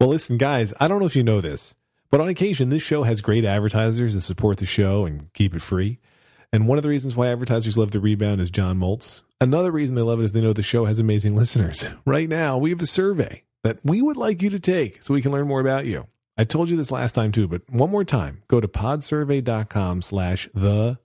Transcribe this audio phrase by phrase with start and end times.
[0.00, 1.74] Well, listen, guys, I don't know if you know this,
[2.10, 5.62] but on occasion, this show has great advertisers that support the show and keep it
[5.62, 5.98] free.
[6.52, 9.22] And one of the reasons why advertisers love the rebound is John Moltz.
[9.40, 11.84] Another reason they love it is they know the show has amazing listeners.
[12.04, 15.22] Right now, we have a survey that we would like you to take so we
[15.22, 16.06] can learn more about you.
[16.36, 20.48] I told you this last time too, but one more time, go to podsurvey.com slash
[20.54, 20.98] the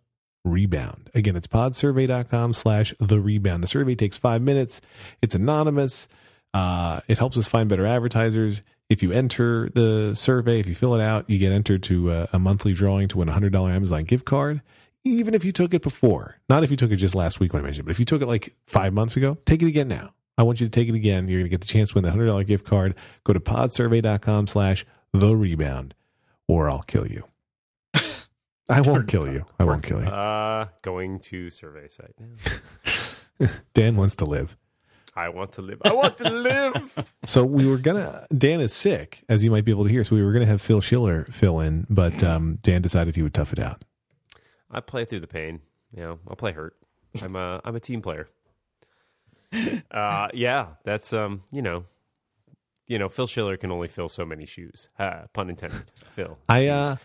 [0.44, 1.10] rebound.
[1.14, 3.64] Again, it's podsurvey.com slash the rebound.
[3.64, 4.82] The survey takes five minutes.
[5.22, 6.08] It's anonymous.
[6.54, 8.62] Uh, it helps us find better advertisers.
[8.90, 12.30] If you enter the survey, if you fill it out, you get entered to a,
[12.34, 14.62] a monthly drawing to win a $100 Amazon gift card.
[15.06, 17.62] Even if you took it before, not if you took it just last week when
[17.62, 19.88] I mentioned it, but if you took it like five months ago, take it again
[19.88, 20.14] now.
[20.38, 21.28] I want you to take it again.
[21.28, 22.96] You're going to get the chance to win the $100 gift card.
[23.24, 25.94] Go to podsurvey.com slash the rebound
[26.48, 27.26] or I'll kill you.
[28.70, 29.46] I won't kill you.
[29.60, 30.08] I won't kill you.
[30.08, 33.48] Uh, going to survey site now.
[33.74, 34.58] Dan wants to live.
[35.20, 35.82] I want to live.
[35.84, 37.06] I want to live.
[37.26, 38.26] So we were gonna.
[38.36, 40.04] Dan is sick, as you might be able to hear.
[40.04, 43.34] So we were gonna have Phil Schiller fill in, but um, Dan decided he would
[43.36, 43.84] tough it out.
[44.72, 45.60] I play through the pain.
[45.96, 46.76] You know, I'll play hurt.
[47.22, 48.28] I'm a I'm a team player.
[49.92, 51.84] Uh, yeah, that's um, you know,
[52.88, 54.88] you know, Phil Schiller can only fill so many shoes.
[54.98, 55.92] Uh, pun intended.
[56.12, 56.38] Phil.
[56.48, 56.96] I uh,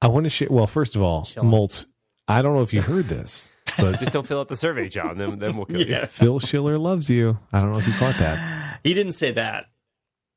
[0.00, 0.48] I want to share.
[0.50, 1.86] Well, first of all, Moltz.
[2.28, 3.48] I don't know if you heard this,
[3.78, 5.18] but Just don't fill out the survey, John.
[5.18, 6.02] Then then we'll kill Yeah.
[6.02, 6.06] you.
[6.06, 7.38] Phil Schiller loves you.
[7.52, 8.80] I don't know if you caught that.
[8.84, 9.66] He didn't say that.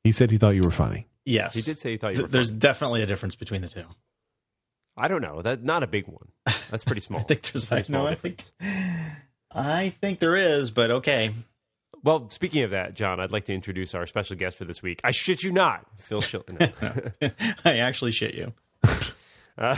[0.04, 1.08] He said he thought you were funny.
[1.26, 1.54] Yes.
[1.56, 2.32] He did say he thought you Th- were.
[2.32, 2.60] There's funny.
[2.60, 3.84] definitely a difference between the two.
[4.98, 5.42] I don't know.
[5.42, 6.30] That not a big one.
[6.72, 7.20] That's pretty small.
[7.22, 8.42] I think there's Pretty small no, I think.
[9.52, 11.32] I think there is, but okay.
[12.04, 15.02] Well, speaking of that, John, I'd like to introduce our special guest for this week.
[15.04, 16.46] I shit you not, Phil Schiller.
[17.22, 17.32] No.
[17.66, 18.54] I actually shit you.
[19.58, 19.76] Uh,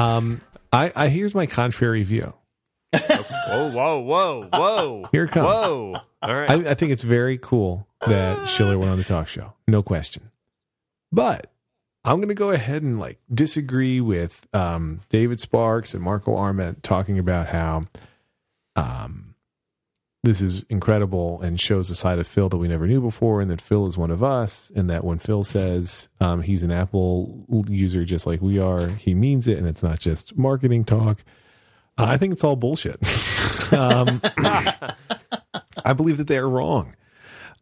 [0.00, 0.40] Um,
[0.72, 2.34] I, I here's my contrary view.
[2.96, 5.04] whoa, whoa, whoa, whoa!
[5.12, 5.46] Here it comes.
[5.46, 5.94] Whoa!
[6.22, 6.50] All right.
[6.50, 10.30] I, I think it's very cool that Schiller went on the talk show, no question.
[11.12, 11.50] But
[12.04, 16.82] I'm going to go ahead and like disagree with um, David Sparks and Marco Arment
[16.82, 17.84] talking about how
[18.76, 19.29] um,
[20.22, 23.50] this is incredible and shows a side of Phil that we never knew before, and
[23.50, 27.46] that Phil is one of us, and that when Phil says um, he's an Apple
[27.68, 31.24] user just like we are, he means it, and it's not just marketing talk.
[31.96, 32.96] Uh, I think it's all bullshit.
[33.72, 34.20] um,
[35.84, 36.94] I believe that they are wrong.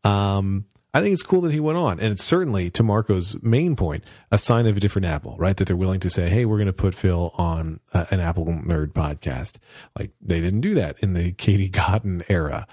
[0.05, 0.65] Um,
[0.99, 4.03] I think it's cool that he went on, and it's certainly to Marco's main point
[4.33, 5.57] a sign of a different Apple, right?
[5.57, 8.47] That they're willing to say, "Hey, we're going to put Phil on uh, an Apple
[8.47, 9.59] Nerd podcast."
[9.97, 12.67] Like they didn't do that in the Katie Cotton era,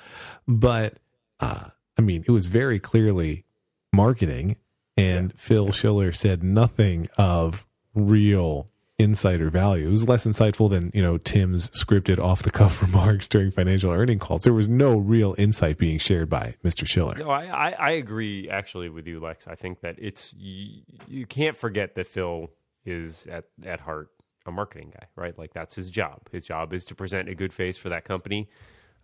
[0.47, 0.95] but
[1.39, 1.65] uh,
[1.99, 3.45] I mean, it was very clearly
[3.93, 4.55] marketing,
[4.97, 9.87] and Phil Schiller said nothing of real insider value.
[9.87, 13.91] It was less insightful than, you know, Tim's scripted off the cuff remarks during financial
[13.91, 14.43] earning calls.
[14.43, 16.87] There was no real insight being shared by Mr.
[16.87, 17.15] Schiller.
[17.17, 19.47] No, I, I, I agree actually with you, Lex.
[19.47, 22.49] I think that it's you, you can't forget that Phil
[22.85, 24.11] is at at heart
[24.45, 25.37] a marketing guy, right?
[25.37, 26.29] Like that's his job.
[26.31, 28.49] His job is to present a good face for that company,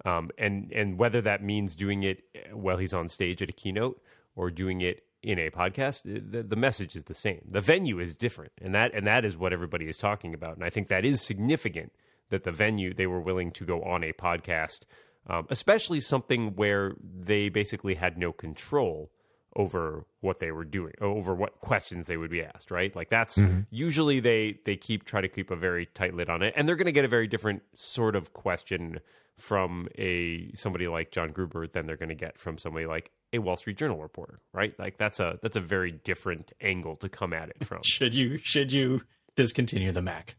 [0.06, 2.24] um, and and whether that means doing it
[2.54, 4.02] while he's on stage at a keynote
[4.36, 7.42] or doing it in a podcast, the, the message is the same.
[7.48, 10.56] The venue is different, and that and that is what everybody is talking about.
[10.56, 11.92] And I think that is significant
[12.30, 14.82] that the venue they were willing to go on a podcast,
[15.28, 19.12] um, especially something where they basically had no control
[19.56, 22.72] over what they were doing, over what questions they would be asked.
[22.72, 23.40] Right, like that's
[23.70, 26.76] usually they they keep try to keep a very tight lid on it, and they're
[26.76, 29.00] going to get a very different sort of question
[29.38, 33.40] from a somebody like John Gruber than they're going to get from somebody like a
[33.40, 34.78] Wall Street Journal reporter, right?
[34.80, 37.82] Like that's a that's a very different angle to come at it from.
[37.84, 39.02] Should you should you
[39.36, 40.36] discontinue the Mac?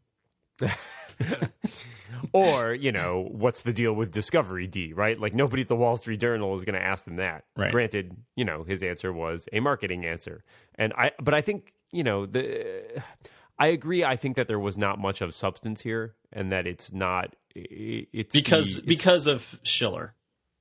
[2.33, 5.19] or, you know, what's the deal with discoveryd, right?
[5.19, 7.45] Like nobody at the Wall Street Journal is going to ask them that.
[7.57, 7.71] Right.
[7.71, 10.45] Granted, you know, his answer was a marketing answer.
[10.77, 13.03] And I but I think, you know, the
[13.59, 16.93] I agree I think that there was not much of substance here and that it's
[16.93, 20.15] not it's Because the- it's- because of Schiller.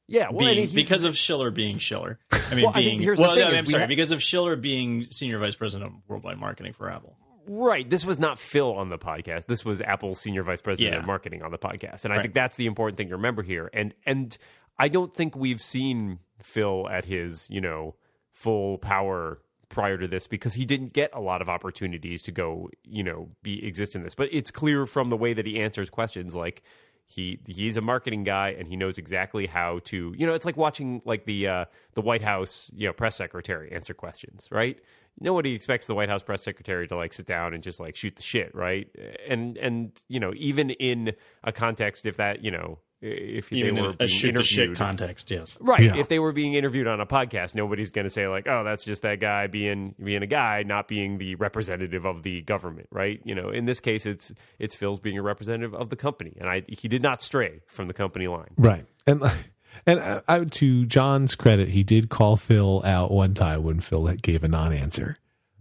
[0.07, 2.19] Yeah, well, being, he- because of Schiller being Schiller.
[2.31, 3.87] I mean, Well, I being here's the well, thing no, is I'm we sorry, ha-
[3.87, 7.15] because of Schiller being senior vice president of worldwide marketing for Apple.
[7.47, 7.89] Right.
[7.89, 9.47] This was not Phil on the podcast.
[9.47, 10.99] This was Apple's senior vice president Yeah.
[10.99, 12.05] of marketing on the podcast.
[12.05, 12.21] And I Right.
[12.23, 13.69] think that's the important thing to remember here.
[13.73, 14.37] And and
[14.77, 17.95] I don't think we've seen Phil at his, you know,
[18.31, 19.39] full power
[19.69, 23.29] prior to this because he didn't get a lot of opportunities to go, you know,
[23.41, 24.13] be exist in this.
[24.15, 26.61] But it's clear from the way that he answers questions like
[27.11, 30.57] He he's a marketing guy and he knows exactly how to you know it's like
[30.57, 34.79] watching like the uh, the White House you know press secretary answer questions right?
[35.19, 38.15] Nobody expects the White House press secretary to like sit down and just like shoot
[38.15, 38.87] the shit right?
[39.27, 41.13] And and you know even in
[41.43, 44.43] a context if that you know if Even they in were a being shoot the
[44.43, 45.57] shit context, yes.
[45.59, 45.81] Right.
[45.81, 45.95] Yeah.
[45.95, 48.83] If they were being interviewed on a podcast, nobody's going to say like, "Oh, that's
[48.83, 53.19] just that guy being being a guy, not being the representative of the government." Right.
[53.23, 56.47] You know, in this case, it's it's Phil's being a representative of the company, and
[56.47, 58.51] I he did not stray from the company line.
[58.55, 58.85] Right.
[59.07, 59.23] And
[59.87, 64.05] and I, I, to John's credit, he did call Phil out one time when Phil
[64.21, 65.17] gave a non-answer,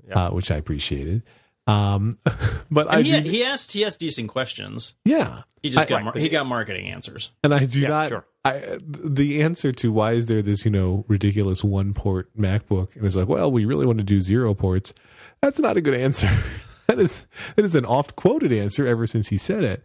[0.06, 0.26] Yeah.
[0.26, 1.22] uh, which I appreciated.
[1.70, 2.18] Um,
[2.70, 4.94] but I he, do, he asked he asked decent questions.
[5.04, 7.30] yeah, He just I- got right, he got marketing answers.
[7.44, 8.08] and I do Yeah, not.
[8.08, 8.24] sure.
[8.44, 13.04] I the answer to why is there this you know ridiculous one port MacBook and
[13.04, 14.94] it's like well we really want to do zero ports.
[15.42, 16.30] That's not a good answer.
[16.86, 17.26] that is
[17.56, 19.84] that is an oft quoted answer ever since he said it.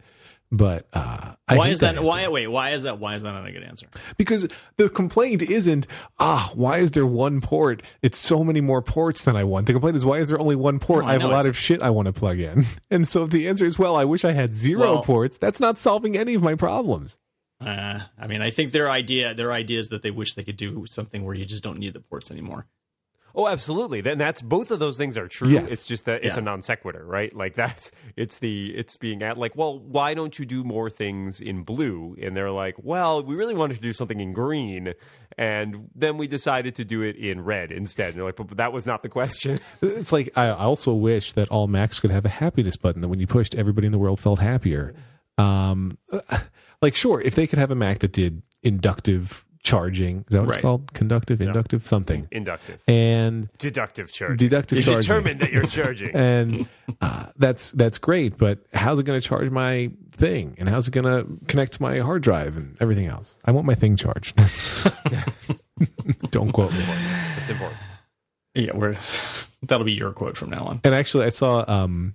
[0.52, 1.96] But uh, I Why is that?
[1.96, 2.06] answer.
[2.06, 2.46] why wait?
[2.46, 2.98] Why is that?
[3.00, 3.88] Why is that not a good answer?
[4.16, 4.46] because
[4.76, 5.86] the complaint isn't
[6.18, 9.72] ah why is there one port it's so many more ports than i want the
[9.72, 11.50] complaint is why is there only one port No, i I have a lot it's-
[11.50, 14.04] of shit i want to plug in and so if the answer is well i
[14.04, 17.18] wish i had zero Well- ports that's not solving any of my problems
[17.60, 20.58] Uh, I mean, I think their idea their idea is that they wish they could
[20.58, 22.66] do something where you just don't need the ports anymore.
[23.38, 24.00] Oh, absolutely.
[24.00, 25.50] Then that's both of those things are true.
[25.50, 25.70] Yes.
[25.70, 26.40] It's just that it's Yeah.
[26.42, 27.34] a non sequitur, right?
[27.36, 31.42] Like that's it's the it's being at like, well, why don't you do more things
[31.42, 32.16] in blue?
[32.22, 34.94] And they're like, well, we really wanted to do something in green,
[35.36, 38.08] and then we decided to do it in red instead.
[38.08, 39.60] And they're like, but, but that was not the question.
[39.82, 43.20] it's like i also wish that all macs could have a happiness button that when
[43.20, 44.94] you pushed everybody in the world felt happier
[45.38, 45.96] um
[46.82, 50.50] like sure if they could have a mac that did inductive charging is that what
[50.52, 54.38] it's called conductive inductive something Inductive, and deductive charge.
[54.38, 56.14] deductive You charging determine that you're charging.
[56.14, 56.68] and
[57.00, 58.38] uh, that's that's great.
[58.38, 60.54] But how's it going to charge my thing?
[60.58, 63.36] And how's it going to connect to my hard drive and everything else?
[63.44, 64.36] I want my thing charged.
[64.36, 64.84] That's
[66.30, 66.84] don't quote me.
[66.86, 67.80] That's important.
[68.54, 68.96] Yeah, we're
[69.62, 70.80] that'll be your quote from now on.
[70.84, 72.14] And actually, I saw um,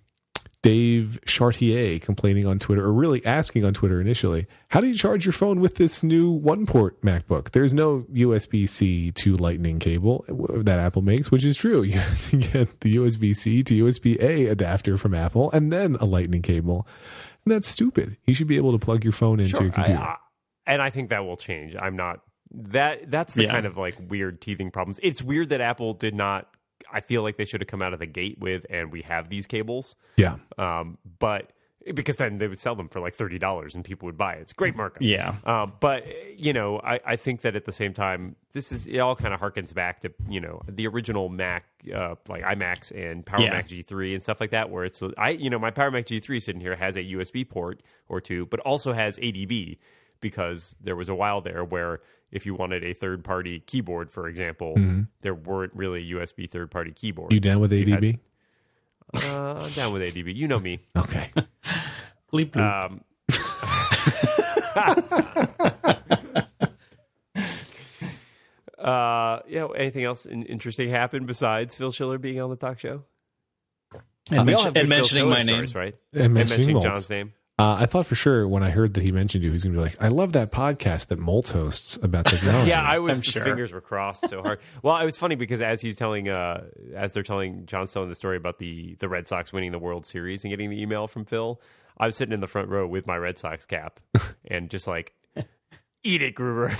[0.63, 5.25] Dave Chartier complaining on Twitter, or really asking on Twitter initially, "How do you charge
[5.25, 7.49] your phone with this new one-port MacBook?
[7.51, 11.81] There's no USB-C to Lightning cable that Apple makes, which is true.
[11.91, 16.41] You have to get the USB-C to USB-A adapter from Apple, and then a Lightning
[16.43, 16.87] cable."
[17.43, 18.17] And that's stupid.
[18.27, 19.99] You should be able to plug your phone into Sure, your computer.
[19.99, 20.17] I- I-
[20.67, 21.75] and I think that will change.
[21.75, 22.19] I'm not
[22.53, 23.09] that.
[23.09, 23.51] That's the Yeah.
[23.51, 24.99] kind of like weird teething problems.
[25.01, 26.47] It's weird that Apple did not.
[26.91, 29.29] I feel like they should have come out of the gate with, and we have
[29.29, 29.95] these cables.
[30.17, 30.37] yeah.
[30.57, 31.51] Um, but
[31.95, 34.41] because then they would sell them for like thirty dollars, and people would buy it.
[34.41, 35.01] It's a great markup.
[35.01, 36.05] Yeah, Um, but
[36.37, 39.33] you know, I, I think that at the same time, this is it all kind
[39.33, 43.49] of harkens back to you know the original Mac, uh, like iMacs and Power Yeah.
[43.49, 46.39] Mac G3 and stuff like that, where it's I you know my Power Mac G3
[46.41, 49.79] sitting here has a USB port or two, but also has ADB
[50.21, 51.99] because there was a while there where
[52.31, 54.75] if you wanted a third party keyboard, for example,
[55.21, 57.29] there weren't really USB third party keyboards.
[57.29, 57.33] Mm-hmm.
[57.35, 58.19] You down with had- ADB?
[59.13, 60.33] uh, I'm down with ADB.
[60.33, 60.79] You know me.
[60.97, 61.31] Okay.
[62.31, 62.85] bleep bloop.
[62.85, 63.01] Um,
[68.77, 69.67] uh, yeah.
[69.75, 73.03] Anything else interesting happened besides Phil Schiller being on the talk show?
[74.31, 75.67] and, We all mention- and mentioning Schiller my name.
[75.67, 75.95] stories, right?
[76.13, 77.33] And And mentioning mentioning John's name.
[77.61, 79.79] Uh, I thought for sure when I heard that he mentioned you, he's going to
[79.79, 82.69] be like, I love that podcast that Moltz hosts about technology.
[82.69, 83.13] Yeah, I was.
[83.13, 83.43] I'm the sure.
[83.43, 84.59] fingers were crossed so hard.
[84.81, 86.65] well, it was funny because as he's telling, uh,
[86.95, 90.05] as they're telling John telling the story about the the Red Sox winning the World
[90.05, 91.61] Series and getting the email from Phil,
[91.97, 93.99] I was sitting in the front row with my Red Sox cap
[94.45, 95.13] and just like,
[96.03, 96.75] eat it, Gruber.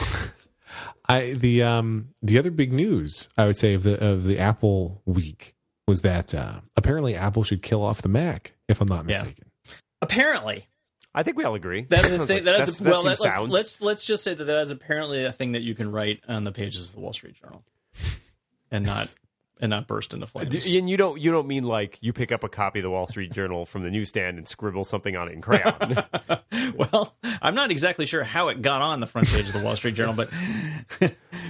[1.07, 5.01] I the um the other big news I would say of the of the Apple
[5.05, 5.53] week
[5.87, 9.19] was that uh, apparently Apple should kill off the Mac if I'm not Yeah.
[9.23, 9.45] mistaken.
[10.01, 10.65] Apparently,
[11.13, 11.83] I think we all agree.
[11.89, 12.37] that is a thing.
[12.37, 13.03] like- that's- is a, well.
[13.03, 15.91] That, let's, let's let's just say that that is apparently a thing that you can
[15.91, 17.63] write on the pages of the Wall Street Journal,
[18.71, 19.13] and not
[19.59, 20.49] and not burst into flames.
[20.65, 22.89] D- and you don't you don't mean like you pick up a copy of the
[22.89, 25.97] Wall Street Journal from the newsstand and scribble something on it in crayon.
[26.75, 29.75] well, I'm not exactly sure how it got on the front page of the Wall
[29.75, 30.29] Street Journal, but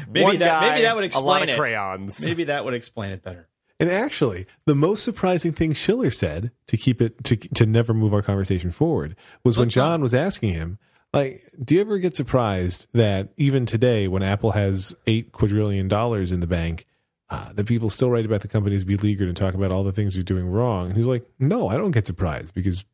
[0.10, 1.58] maybe One that guy, maybe that would explain a lot of it.
[1.58, 2.24] crayons.
[2.26, 3.48] Maybe that would explain it better.
[3.82, 8.14] And actually, the most surprising thing Schiller said to keep it to to never move
[8.14, 9.70] our conversation forward was when.
[9.70, 10.78] John was asking him,
[11.14, 16.32] like, do you ever get surprised that even today, when Apple has eight quadrillion dollars
[16.32, 16.86] in the bank,
[17.32, 19.92] uh, that people still write about the company as beleaguered and talk about all the
[19.92, 20.90] things you're doing wrong?
[20.90, 22.86] And he's like, no, I don't get surprised because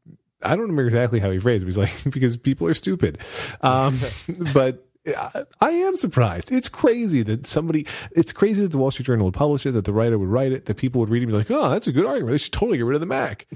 [0.42, 1.68] I don't remember exactly how he phrased it.
[1.68, 3.18] He's like, because people are stupid.
[3.60, 4.00] Um,
[4.54, 6.52] but I, I am surprised.
[6.52, 9.86] It's crazy that somebody, it's crazy that the Wall Street Journal would publish it, that
[9.86, 11.88] the writer would write it, that people would read it and be like, oh, that's
[11.88, 12.32] a good argument.
[12.34, 13.48] They should totally get rid of the Mac.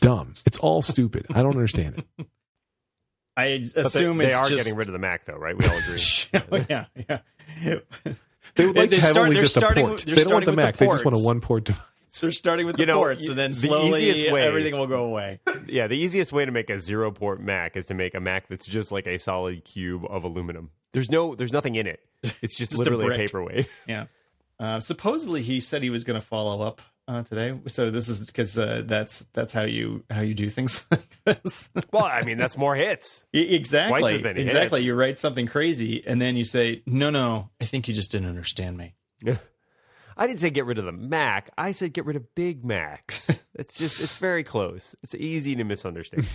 [0.00, 0.34] Dumb.
[0.46, 1.26] It's all stupid.
[1.30, 2.26] I don't understand it.
[3.36, 5.56] I assume they, they it's are just getting rid of the Mac, though, right?
[5.58, 6.00] We all agree.
[6.34, 7.78] oh, yeah, yeah.
[8.54, 10.04] They would like They to have start- only they're just a starting port.
[10.06, 10.76] they're don't want starting the with the Mac.
[10.76, 11.82] they just want a one port device.
[12.18, 14.78] So they're starting with the You know, ports, and then the slowly easiest way- everything
[14.78, 15.40] will go away.
[15.66, 18.46] yeah, the easiest way to make a zero port Mac is to make a Mac
[18.46, 20.70] that's just like a solid cube of aluminum.
[20.92, 21.98] There's no, there's nothing in it.
[22.40, 23.18] It's just, Just a literally a, brick.
[23.18, 23.68] paperweight.
[23.88, 24.04] Yeah.
[24.60, 27.58] Uh, supposedly, he said he was going to follow up uh, today.
[27.66, 31.68] So this is because uh, that's that's how you how you do things like this.
[31.92, 33.24] well, I mean, that's more hits.
[33.32, 34.00] Exactly.
[34.00, 34.80] Twice as many exactly.
[34.80, 34.86] hits.
[34.86, 38.28] You write something crazy, and then you say, "No, no, I think you just didn't
[38.28, 38.94] understand me."
[40.16, 41.50] I didn't say get rid of the Mac.
[41.58, 43.42] I said get rid of Big Macs.
[43.54, 44.94] it's just it's very close.
[45.02, 46.26] It's easy to misunderstand.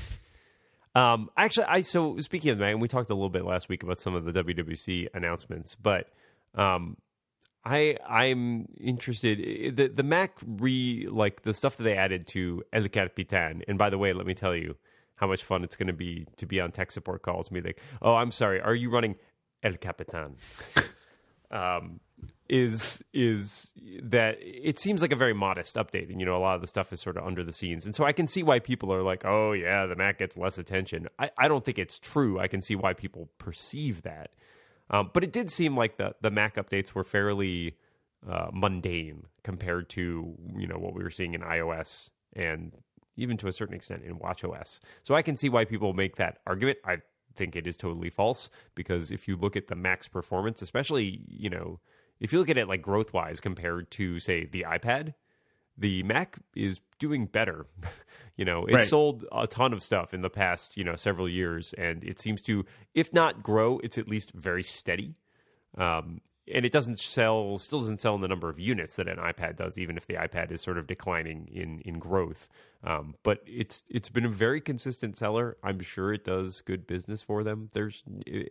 [0.95, 3.69] um, actually, I so speaking of the Mac, and we talked a little bit last
[3.69, 6.09] week about some of the WWDC announcements, but
[6.55, 6.98] um,
[7.65, 12.88] I I'm interested the the Mac re like the stuff that they added to El
[12.88, 13.63] Capitan.
[13.67, 14.75] And by the way, let me tell you
[15.15, 17.50] how much fun it's going to be to be on tech support calls.
[17.50, 19.15] be like, oh, I'm sorry, are you running
[19.62, 20.38] El Capitan?
[21.51, 22.00] um,
[22.49, 26.55] is is that it seems like a very modest update, and you know a lot
[26.55, 28.59] of the stuff is sort of under the scenes, and so I can see why
[28.59, 31.07] people are like, oh yeah, the Mac gets less attention.
[31.19, 32.39] I, I don't think it's true.
[32.39, 34.31] I can see why people perceive that,
[34.89, 37.77] um, but it did seem like the the Mac updates were fairly
[38.27, 42.73] uh, mundane compared to you know what we were seeing in iOS and
[43.15, 44.79] even to a certain extent in WatchOS.
[45.03, 46.79] So I can see why people make that argument.
[46.85, 46.97] I
[47.35, 51.49] think it is totally false because if you look at the Mac's performance, especially you
[51.49, 51.79] know
[52.19, 55.13] if you look at it like growth wise compared to say the iPad,
[55.77, 57.65] the Mac is doing better.
[58.35, 58.83] you know, it Right.
[58.83, 62.41] sold a ton of stuff in the past, you know, several years and it seems
[62.43, 65.15] to if not grow, it's at least very steady.
[65.77, 66.21] Um
[66.51, 69.55] and it doesn't sell still doesn't sell in the number of units that an iPad
[69.55, 72.49] does even if the iPad is sort of declining in in growth.
[72.83, 75.57] Um, but it's it's been a very consistent seller.
[75.63, 77.69] I'm sure it does good business for them.
[77.73, 78.03] There's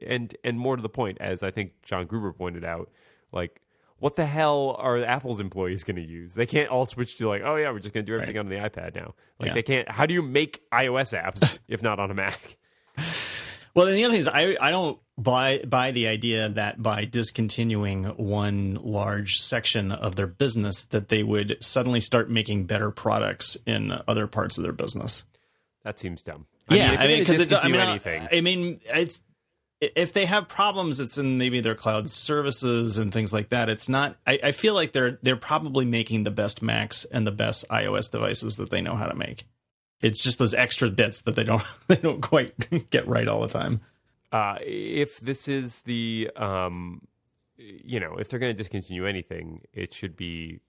[0.06, 2.90] and and more to the point as I think John Gruber pointed out,
[3.32, 3.61] like
[3.99, 6.35] what the hell are Apple's employees going to use?
[6.35, 8.49] They can't all switch to like, oh yeah, we're just going to do everything on
[8.49, 9.14] the iPad now.
[9.40, 9.54] Like Yeah.
[9.54, 9.90] they can't.
[9.90, 12.56] How do you make iOS apps if not on a Mac?
[13.75, 17.04] Well, then the other thing is, I I don't buy buy the idea that by
[17.04, 23.56] discontinuing one large section of their business, that they would suddenly start making better products
[23.66, 25.25] in other parts of their business.
[25.85, 26.47] That seems dumb.
[26.70, 29.23] yeah, if I mean, because I discontinue mean, anything, I mean, it's
[29.80, 33.68] if they have problems, it's in maybe their cloud services and things like that.
[33.68, 34.16] It's not.
[34.26, 38.11] I, I feel like they're they're probably making the best Macs and the best iOS
[38.11, 39.44] devices that they know how to make.
[40.00, 43.49] It's just those extra bits that they don't they don't quite get right all the
[43.49, 43.80] time.
[44.32, 47.02] uh, if this is the um,
[47.56, 50.61] you know if they're going to discontinue anything it should be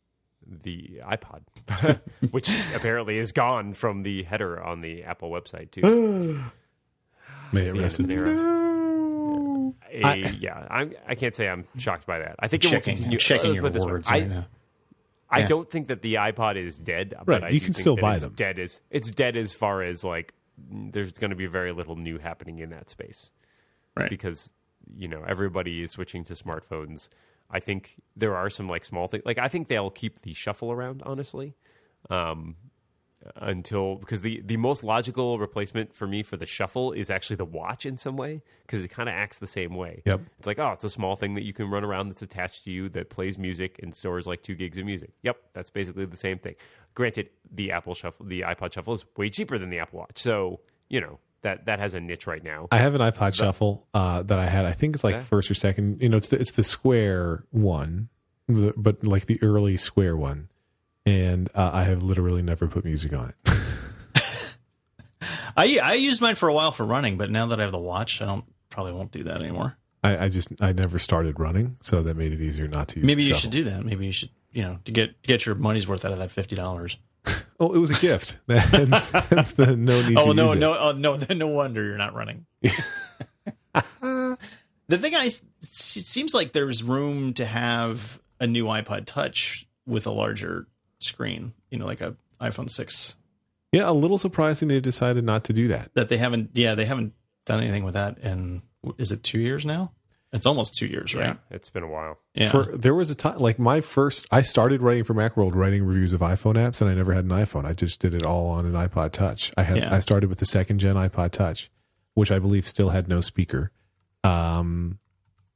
[0.47, 1.99] the ipod
[2.31, 6.41] which apparently is gone from the header on the apple website too
[7.51, 8.68] May it rest in peace.
[10.03, 12.71] A- I- yeah I'm, i can't say i'm shocked by that i think it will
[12.79, 13.91] Checking, continue checking let's your put this way.
[13.91, 14.45] words I, right now.
[15.31, 15.47] I Yeah.
[15.47, 17.13] don't think that the iPod is dead.
[17.25, 18.33] Right, I you can think still buy it's them.
[18.33, 20.33] Dead as it's dead as far as like
[20.71, 23.31] there's going to be very little new happening in that space,
[23.95, 24.09] Right.
[24.09, 24.51] Because
[24.95, 27.09] you know everybody is switching to smartphones.
[27.51, 29.21] I think there are some like small things.
[29.23, 31.53] Like I think they'll keep the shuffle around honestly,
[32.09, 32.55] um,
[33.35, 37.45] until because the the most logical replacement for me for the shuffle is actually the
[37.45, 40.01] watch in some way because it kind of acts the same way.
[40.05, 40.21] Yep.
[40.37, 42.71] It's like, oh, it's a small thing that you can run around that's attached to
[42.71, 45.11] you that plays music and stores like two gigs of music.
[45.23, 46.55] Yep, that's basically the same thing.
[46.95, 50.61] Granted, the Apple Shuffle, the iPod Shuffle is way cheaper than the Apple Watch, so
[50.89, 52.67] you know that that has a niche right now.
[52.71, 54.65] I have an iPod Shuffle uh, that I had.
[54.65, 55.21] I think it's like Yeah.
[55.21, 56.01] first or second.
[56.01, 58.09] You know, it's the it's the square one,
[58.47, 60.47] the- but like the early square one.
[61.09, 63.57] And uh, I have literally never put music on it.
[65.57, 67.79] I I used mine for a while for running, but now that I have the
[67.79, 69.75] watch, I don't probably won't do that anymore.
[70.03, 72.99] I, I just I never started running, so that made it easier not to.
[72.99, 73.41] Use Maybe you shuffle.
[73.41, 73.83] should do that.
[73.83, 76.55] Maybe you should, you know, to get get your money's worth out of that fifty
[76.55, 76.97] dollars.
[77.61, 78.37] Oh, it was a gift.
[78.47, 80.17] That's, that's the no need.
[80.17, 80.59] Oh to no, use it.
[80.59, 81.17] no, oh, no!
[81.17, 82.45] Then no wonder you're not running.
[83.91, 84.37] the
[84.97, 90.11] thing I it seems like there's room to have a new iPod Touch with a
[90.11, 90.67] larger
[90.99, 91.53] screen.
[91.71, 93.15] You know, like a iPhone six.
[93.71, 95.91] Yeah, a little surprising they decided not to do that.
[95.93, 96.51] That they haven't.
[96.53, 97.13] Yeah, they haven't
[97.45, 98.17] done anything with that.
[98.19, 98.61] in
[98.97, 99.91] is it two years now?
[100.31, 101.37] It's almost two years, right?
[101.49, 102.19] it's been a while.
[102.35, 102.49] Yeah.
[102.51, 106.13] For there was a time like my first I started writing for Macworld writing reviews
[106.13, 107.65] of iPhone apps and I never had an iPhone.
[107.65, 109.51] I just did it all on an iPod Touch.
[109.57, 109.93] I had Yeah.
[109.93, 111.71] I started with the second gen iPod Touch,
[112.13, 113.71] which I believe still had no speaker.
[114.23, 114.99] Um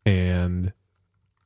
[0.07, 0.73] and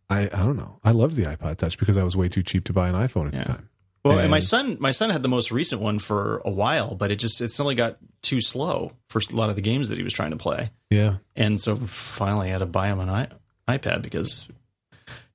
[0.10, 0.80] I I don't know.
[0.86, 3.28] I loved the iPod Touch because I was way too cheap to buy an iPhone
[3.28, 3.40] at Yeah.
[3.44, 3.70] the time.
[4.06, 7.12] Well, and my son, my son had the most recent one for a while, but
[7.12, 10.04] it just it suddenly got too slow for a lot of the games that he
[10.04, 11.18] was trying to play, Yeah.
[11.36, 13.28] and so finally I had to buy him an I,
[13.68, 14.48] iPad because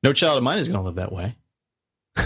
[0.02, 1.36] no child of mine is going to live that way.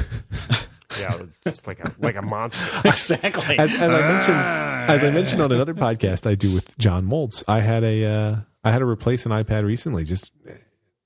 [0.99, 2.65] Yeah, just like a like a monster.
[2.89, 3.59] exactly.
[3.59, 7.45] As, as I mentioned, as I mentioned on another podcast I do with John Moltz,
[7.47, 10.05] I had a uh, I had to replace an iPad recently.
[10.05, 10.33] Just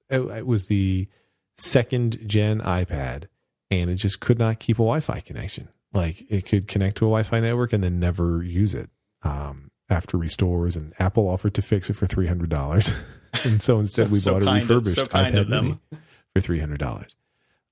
[0.08, 1.08] it, it was the
[1.56, 3.24] second gen iPad,
[3.70, 5.68] and it just could not keep a Wi-Fi connection.
[5.92, 8.90] Like it could connect to a Wi-Fi network and then never use it
[9.22, 10.76] um, after restores.
[10.76, 12.90] And Apple offered to fix it for three hundred dollars,
[13.44, 15.64] and so instead So- we so bought a kind of- refurbished so iPad them.
[15.64, 15.80] Mini
[16.34, 17.14] for three hundred dollars.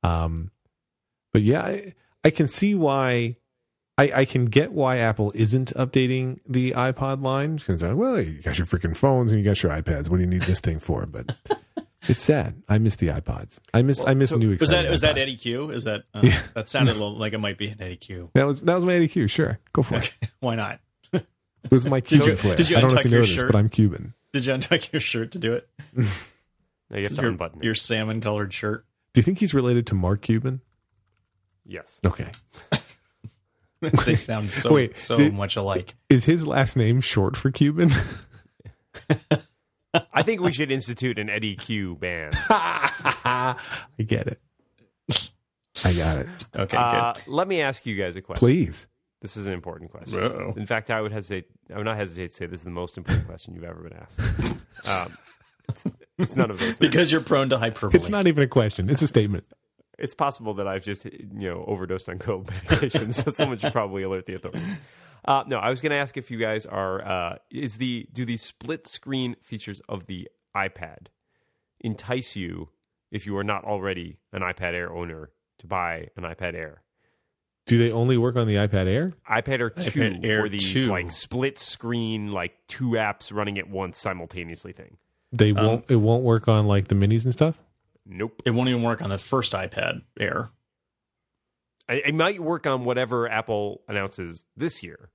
[0.02, 0.50] Um,
[1.33, 3.37] but yeah, I, I can see why.
[4.00, 8.57] I, I can get why Apple isn't updating the iPod line because well, you got
[8.57, 10.09] your freaking phones and you got your iPads.
[10.09, 11.05] What do you need this thing for?
[11.05, 11.37] But
[12.02, 12.62] it's sad.
[12.69, 13.61] I miss the iPods.
[13.75, 14.50] I miss I miss so- new.
[14.50, 15.21] was exciting that was that iPods.
[15.23, 15.71] Eddy Cue?
[15.71, 16.40] Is that uh, Yeah.
[16.55, 18.31] that sounded a little like it might be an Eddy Cue?
[18.35, 19.26] That was that was my Eddy Cue.
[19.28, 20.12] Sure, go for it.
[20.40, 20.81] Why not?
[21.12, 21.26] It
[21.73, 22.57] was my you- Cuban flair.
[22.57, 23.52] did you I don't know untuck if you know your this, shirt?
[23.52, 24.14] but I'm Cuban.
[24.33, 25.69] Did you untuck your shirt to do it?
[25.97, 26.05] No,
[26.90, 27.64] you have to your, unbutton it.
[27.64, 28.85] your salmon colored shirt.
[29.12, 30.61] Do you think he's related to Mark Cuban?
[31.67, 32.00] Yes.
[32.07, 32.31] Okay.
[33.81, 35.95] they sound so Wait, so did- much alike.
[36.09, 37.90] Is his last name short for Cuban?
[40.12, 42.35] I think we should institute an Eddy Cue band.
[42.50, 43.57] I
[44.07, 44.40] get it.
[45.85, 46.28] I got it.
[46.57, 47.23] Okay, Uh, good.
[47.28, 48.38] let me ask you guys a question.
[48.40, 48.87] Please.
[49.21, 50.23] This is an important question.
[50.23, 50.54] Uh-oh.
[50.57, 51.47] In fact, I would hesitate.
[51.73, 53.95] I would not hesitate to say this is the most important question you've ever been
[53.95, 54.21] asked.
[54.88, 55.18] Um,
[55.68, 55.85] it's,
[56.18, 56.76] it's none of those.
[56.76, 56.78] Things.
[56.78, 57.99] Because you're prone to hyperbole.
[57.99, 58.88] It's not even a question.
[58.88, 59.45] It's a statement.
[59.99, 64.04] It's possible that I've just you know overdosed on cold medication, so someone should probably
[64.04, 64.78] alert the authorities.
[65.29, 68.25] Uh, no, I was going to ask if you guys are uh, is the do
[68.25, 71.09] the split screen features of the iPad
[71.81, 72.71] entice you
[73.11, 76.83] if you are not already an iPad Air owner to buy an iPad Air?
[77.67, 79.13] Do they only work on the iPad Air?
[79.31, 80.87] iPad Air two iPad Air for the 2.
[80.87, 84.97] like split screen, like two apps running at once simultaneously thing.
[85.33, 85.85] They Um, won't.
[85.91, 87.61] It won't work on like the minis and stuff.
[88.07, 88.41] Nope.
[88.47, 90.49] It won't even work on the first iPad Air.
[91.87, 95.11] I- It might work on whatever Apple announces this year.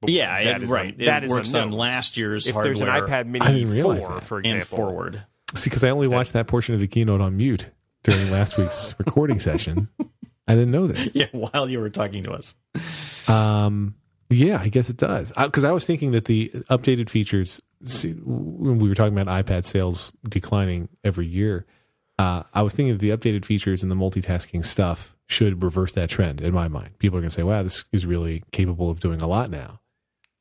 [0.00, 0.94] But Yeah, that it, is right.
[0.98, 3.46] un- that it is works on last year's If hardware there's an iPad I Mini
[3.60, 4.24] didn't realize four, that.
[4.24, 5.22] for and example, forward.
[5.54, 7.66] See, because I only watched that portion of the keynote on mute
[8.04, 9.88] during last week's recording session.
[10.48, 11.14] I didn't know this.
[11.14, 12.54] Yeah, while you were talking to us.
[13.28, 13.94] Um,
[14.30, 15.32] yeah, I guess it does.
[15.36, 19.64] Because I, was thinking that the updated features, see, when we were talking about iPad
[19.64, 21.66] sales declining every year,
[22.18, 26.10] uh, I was thinking that the updated features and the multitasking stuff should reverse that
[26.10, 26.98] trend in my mind.
[26.98, 29.80] People are going to say, "Wow, this is really capable of doing a lot now."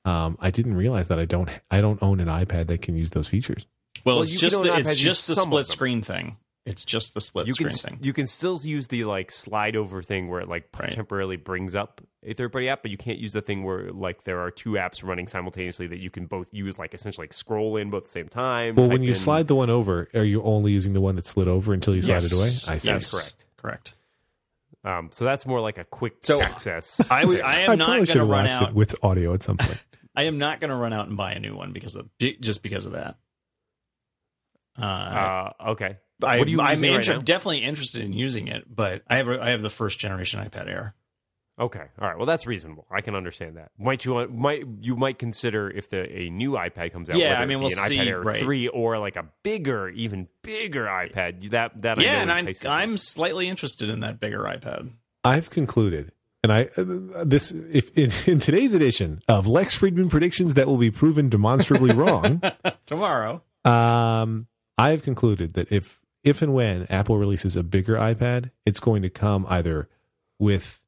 [0.09, 3.11] Um, I didn't realize that I don't I don't own an iPad that can use
[3.11, 3.65] those features.
[4.05, 6.37] Well, Well, it's just the, it's just the use some of split screen thing.
[6.65, 8.05] It's just the split you can screen thing.
[8.05, 10.91] you can still use the like slide over thing where it like Right.
[10.91, 14.23] temporarily brings up a third party app, but you can't use the thing where like
[14.23, 17.77] there are two apps running simultaneously that you can both use, like essentially like scroll
[17.77, 18.75] in both at the same time.
[18.75, 21.25] Well, when you in- slide the one over, are you only using the one that
[21.25, 22.31] slid over until you slide Yes.
[22.31, 22.75] it away?
[22.75, 22.87] I see.
[22.89, 23.45] That's correct.
[23.57, 23.93] Correct.
[24.83, 27.01] Um, so that's more like a quick So, access.
[27.11, 28.69] I was I am I not going should to have run watched out.
[28.69, 29.77] it with audio at some point.
[30.15, 32.63] I am not going to run out and buy a new one because of just
[32.63, 33.17] because of that.
[34.77, 35.97] Uh, uh, okay.
[36.23, 37.21] I, what are you I'm using right inter- now?
[37.21, 40.67] definitely interested in using it, but I have a, I have the first generation iPad
[40.67, 40.95] Air.
[41.59, 42.15] Okay, all right.
[42.17, 42.87] Well, that's reasonable.
[42.89, 43.71] I can understand that.
[43.77, 47.17] Might you might you might consider if the a new iPad comes out?
[47.17, 48.39] Yeah, whether I it mean, be we'll an see, iPad Air right.
[48.39, 51.49] three or like a bigger, even bigger iPad.
[51.49, 52.53] That that I yeah, know and I'm.
[52.65, 54.91] I'm slightly interested in that bigger iPad.
[55.25, 56.13] I've concluded,
[56.43, 56.69] and I
[57.23, 61.93] this if in, in today's edition of Lex Friedman predictions that will be proven demonstrably
[61.93, 62.41] wrong,
[62.85, 64.47] Tomorrow, um,
[64.77, 69.09] I've concluded that if if and when Apple releases a bigger iPad, it's going to
[69.09, 69.89] come either
[70.39, 70.81] with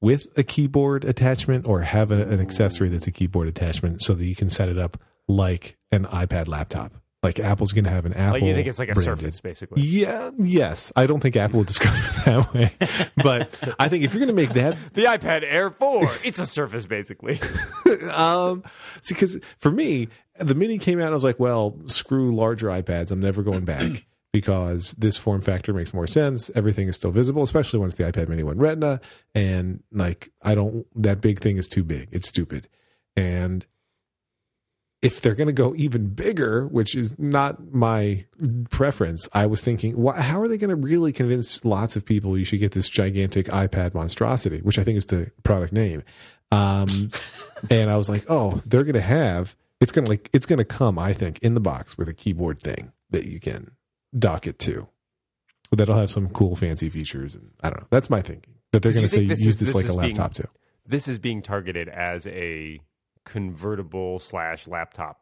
[0.00, 4.24] with a keyboard attachment or have a, an accessory that's a keyboard attachment, so that
[4.26, 6.92] you can set it up like an iPad laptop.
[7.22, 8.34] Like Apple's going to have an Apple.
[8.34, 9.82] like you think it's like a branded- Surface, basically.
[9.82, 10.92] Yeah, yes.
[10.94, 12.70] I don't think Apple would describe it that way,
[13.22, 16.46] but I think if you're going to make that The iPad Air four, it's a
[16.46, 17.40] Surface, basically.
[18.12, 18.62] um,
[19.08, 21.06] because for me, the mini came out.
[21.06, 23.10] and I was like, well, screw larger iPads.
[23.10, 26.52] I'm never going back because this form factor makes more sense.
[26.54, 29.00] Everything is still visible, especially once the iPad Mini went Retina.
[29.34, 30.86] And like, I don't.
[30.94, 32.10] That big thing is too big.
[32.12, 32.68] It's stupid.
[33.16, 33.66] And
[35.02, 38.24] if they're going to go even bigger, which is not my
[38.70, 42.36] preference, I was thinking, wh- how are they going to really convince lots of people
[42.36, 46.02] you should get this gigantic iPad monstrosity, which I think is the product name.
[46.50, 47.10] Um,
[47.70, 50.58] and I was like, oh, they're going to have it's going to like it's going
[50.58, 53.70] to come, I think, in the box with a keyboard thing that you can
[54.18, 54.88] dock it to.
[55.70, 57.86] That'll have some cool, fancy features, and I don't know.
[57.90, 58.54] That's my thinking.
[58.72, 60.34] that they're going to say this use is- this, this like a is being- laptop
[60.34, 60.48] too.
[60.86, 62.80] This is being targeted as a
[63.28, 65.20] convertible slash laptop.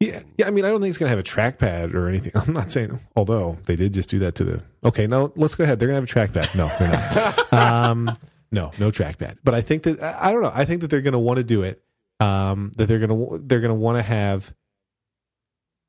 [0.00, 0.46] Yeah, yeah.
[0.46, 2.32] I mean, I don't think it's going to have a trackpad or anything.
[2.34, 4.62] I'm not saying, although they did just do that to the.
[4.84, 5.78] Okay, no, let's go ahead.
[5.78, 6.56] They're going to have a trackpad.
[6.56, 7.52] No, they're not.
[7.52, 8.14] um,
[8.50, 9.38] no, no trackpad.
[9.44, 10.52] But I think that I don't know.
[10.52, 11.82] I think that they're going to want to do it.
[12.20, 14.52] Um, that they're to they're going to want to have.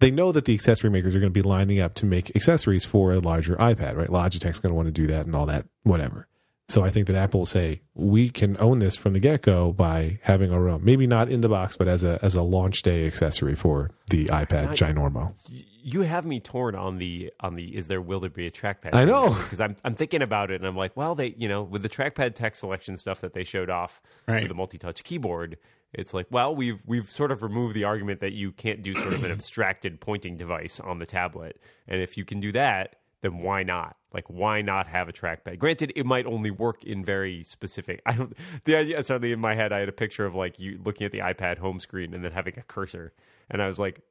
[0.01, 2.84] They know that the accessory makers are going to be lining up to make accessories
[2.84, 4.10] for a larger iPad, right?
[4.10, 6.28] Logitech's going to want to do that and all that, whatever.
[6.67, 9.71] So I think that Apple will say we can own this from the get go
[9.71, 12.82] by having our own, maybe not in the box, but as a as a launch
[12.82, 14.80] day accessory for the iPad Nice.
[14.80, 15.34] Ginormo.
[15.47, 18.95] You have me torn on the on the is there will there be a trackpad?
[18.95, 19.30] I know.
[19.30, 21.89] because I'm I'm thinking about it and I'm like, well, they you know with the
[21.89, 24.41] trackpad text selection stuff that they showed off Right.
[24.41, 25.58] with the multi-touch keyboard,
[25.93, 29.13] it's like, well, we've we've sort of removed the argument that you can't do sort
[29.13, 33.39] of an abstracted pointing device on the tablet, and if you can do that, then
[33.39, 33.95] why not?
[34.13, 35.58] Like, why not have a trackpad?
[35.60, 38.01] Granted, it might only work in very specific.
[38.06, 38.34] I don't.
[38.63, 41.12] The idea suddenly in my head, I had a picture of like you looking at
[41.12, 43.13] the iPad home screen and then having a cursor,
[43.49, 44.01] and I was like,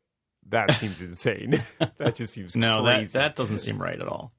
[0.50, 1.62] that seems insane.
[1.98, 3.04] that just seems No, crazy.
[3.04, 4.32] that that doesn't seem right at all.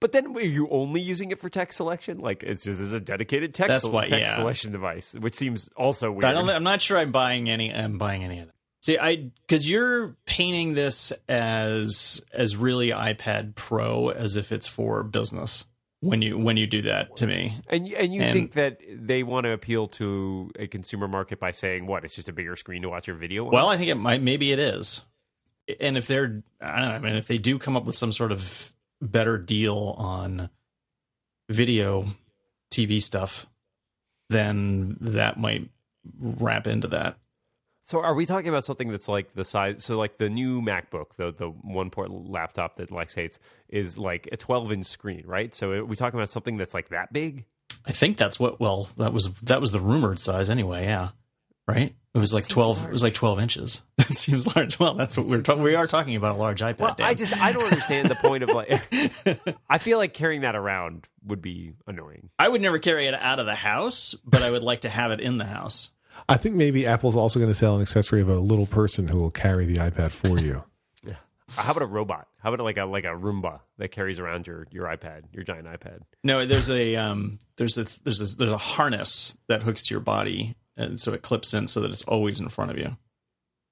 [0.00, 2.18] But then, are you only using it for text selection?
[2.20, 4.36] Like, it's just as a dedicated text, That's why- text yeah.
[4.36, 6.24] selection device, which seems also weird.
[6.24, 6.48] I don't.
[6.48, 6.96] I'm not sure.
[6.98, 7.72] I'm buying any.
[7.72, 8.54] I'm buying any of that.
[8.82, 15.02] See, I because you're painting this as as really iPad Pro as if it's for
[15.02, 15.66] business
[16.00, 17.60] when you when you do that to me.
[17.68, 21.38] And you- and you And- think that they want to appeal to a consumer market
[21.38, 22.04] by saying what?
[22.04, 23.44] It's just a bigger screen to watch your video.
[23.46, 23.52] on?
[23.52, 24.22] Well, I think it might.
[24.22, 25.02] Maybe it is.
[25.78, 26.94] And if they're, I don't know.
[26.94, 30.48] I mean, if they do come up with some sort of better deal on
[31.50, 32.06] video,
[32.70, 33.46] TV stuff,
[34.30, 35.68] then that might
[36.18, 37.16] wrap into that.
[37.90, 39.84] So are we talking about something that's like the size?
[39.84, 44.28] So like the new MacBook, the the one port laptop that Lex hates, is like
[44.30, 45.52] a 12 inch screen, right?
[45.52, 47.46] So are we talking about something that's like that big?
[47.84, 48.60] I think that's what.
[48.60, 50.84] Well, that was that was the rumored size anyway.
[50.84, 51.08] Yeah,
[51.66, 51.92] right.
[52.14, 52.78] It was like twelve.
[52.78, 52.90] large.
[52.90, 53.82] It was like twelve inches.
[53.98, 54.78] It seems large.
[54.78, 55.62] Well, that's what we're talking.
[55.62, 56.78] We are talking about a large iPad.
[56.78, 57.06] Well, Dan.
[57.06, 59.56] I just I don't understand the point of like.
[59.68, 62.30] I feel like carrying that around would be annoying.
[62.38, 65.10] I would never carry it out of the house, but I would like to have
[65.10, 65.90] it in the house.
[66.28, 69.18] I think maybe Apple's also going to sell an accessory of a little person who
[69.18, 70.64] will carry the iPad for you.
[71.06, 71.14] yeah.
[71.50, 72.28] How about a robot?
[72.38, 75.66] How about like a like a Roomba that carries around your your iPad, your giant
[75.66, 76.00] iPad?
[76.24, 80.00] No, there's a um, there's a there's a there's a harness that hooks to your
[80.00, 82.96] body, and so it clips in so that it's always in front of you.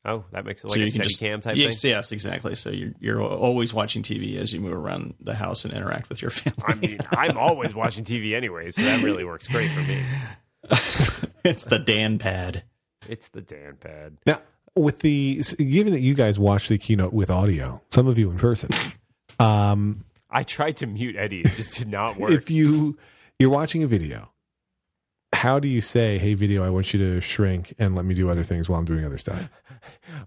[0.05, 1.91] Oh, that makes it so like a you can steady just cam type yes, thing.
[1.91, 2.55] yes, exactly.
[2.55, 6.23] So you're you're always watching TV as you move around the house and interact with
[6.23, 6.63] your family.
[6.67, 10.03] I mean, I'm always watching TV anyway, so that really works great for me.
[11.45, 12.65] it's the Dan pad.
[13.09, 14.19] It's the Dan pad.
[14.27, 14.41] Now,
[14.75, 18.39] with the given that you guys watched the keynote with audio, some of you in
[18.39, 18.71] person,
[19.39, 22.31] um, I tried to mute Eddie, it just did not work.
[22.33, 22.99] if you
[23.39, 24.31] you're watching a video,
[25.33, 28.31] how do you say, "Hey, video, I want you to shrink and let me do
[28.31, 29.49] other things while I'm doing other stuff"?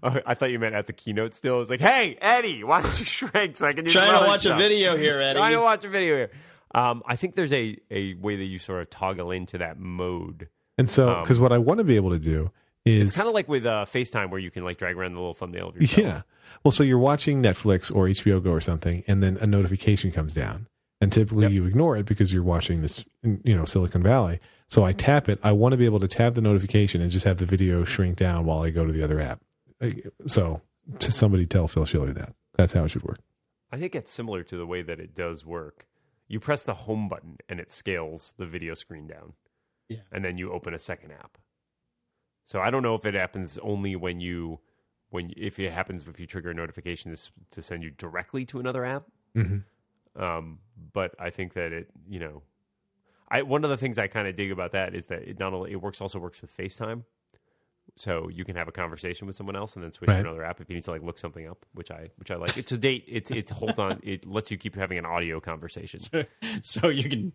[0.02, 1.34] Oh, I thought you meant at the keynote.
[1.34, 4.18] Still, it was like, "Hey, Eddie, why don't you shrink so I can do Trying
[4.18, 5.38] to watch stuff?" a video here, Eddie.
[5.38, 6.30] Trying to watch a video here.
[6.74, 10.48] Um, I think there's a a way that you sort of toggle into that mode.
[10.78, 12.50] And so, Um, because what I want to be able to do
[12.84, 15.34] is Kind of like with uh, FaceTime, where you can like drag around the little
[15.34, 16.04] thumbnail of yourself.
[16.06, 16.22] Yeah.
[16.64, 20.34] Well, so you're watching Netflix or HBO Go or something, and then a notification comes
[20.34, 20.66] down,
[21.00, 21.52] and typically Yep.
[21.52, 24.40] you ignore it because you're watching this, you know, Silicon Valley.
[24.68, 25.38] So I tap it.
[25.42, 28.16] I want to be able to tap the notification and just have the video shrink
[28.16, 29.40] down while I go to the other app.
[30.26, 30.62] So
[30.98, 33.18] to somebody tell Phil Schiller that that's how it should work.
[33.70, 35.86] I think it's similar to the way that it does work.
[36.28, 39.34] You press the home button and it scales the video screen down.
[39.94, 40.00] Yeah.
[40.12, 41.38] And then you open a second app.
[42.44, 44.58] So I don't know if it happens only when you
[45.10, 48.58] when if it happens if you trigger a notification to, to send you directly to
[48.58, 49.04] another app.
[49.36, 50.22] Mm-hmm.
[50.22, 50.58] Um,
[50.92, 52.42] but I think that it, you know,
[53.28, 55.54] I one of the things I kind of dig about that is that it not
[55.54, 57.04] only it works also works with FaceTime.
[57.96, 60.14] So you can have a conversation with someone else and then switch Right.
[60.16, 62.36] to another app if you need to like look something up, which I which I
[62.36, 62.56] like.
[62.56, 63.04] It's a date.
[63.06, 64.00] It it holds on.
[64.02, 66.00] It lets you keep having an audio conversation.
[66.62, 67.32] so you can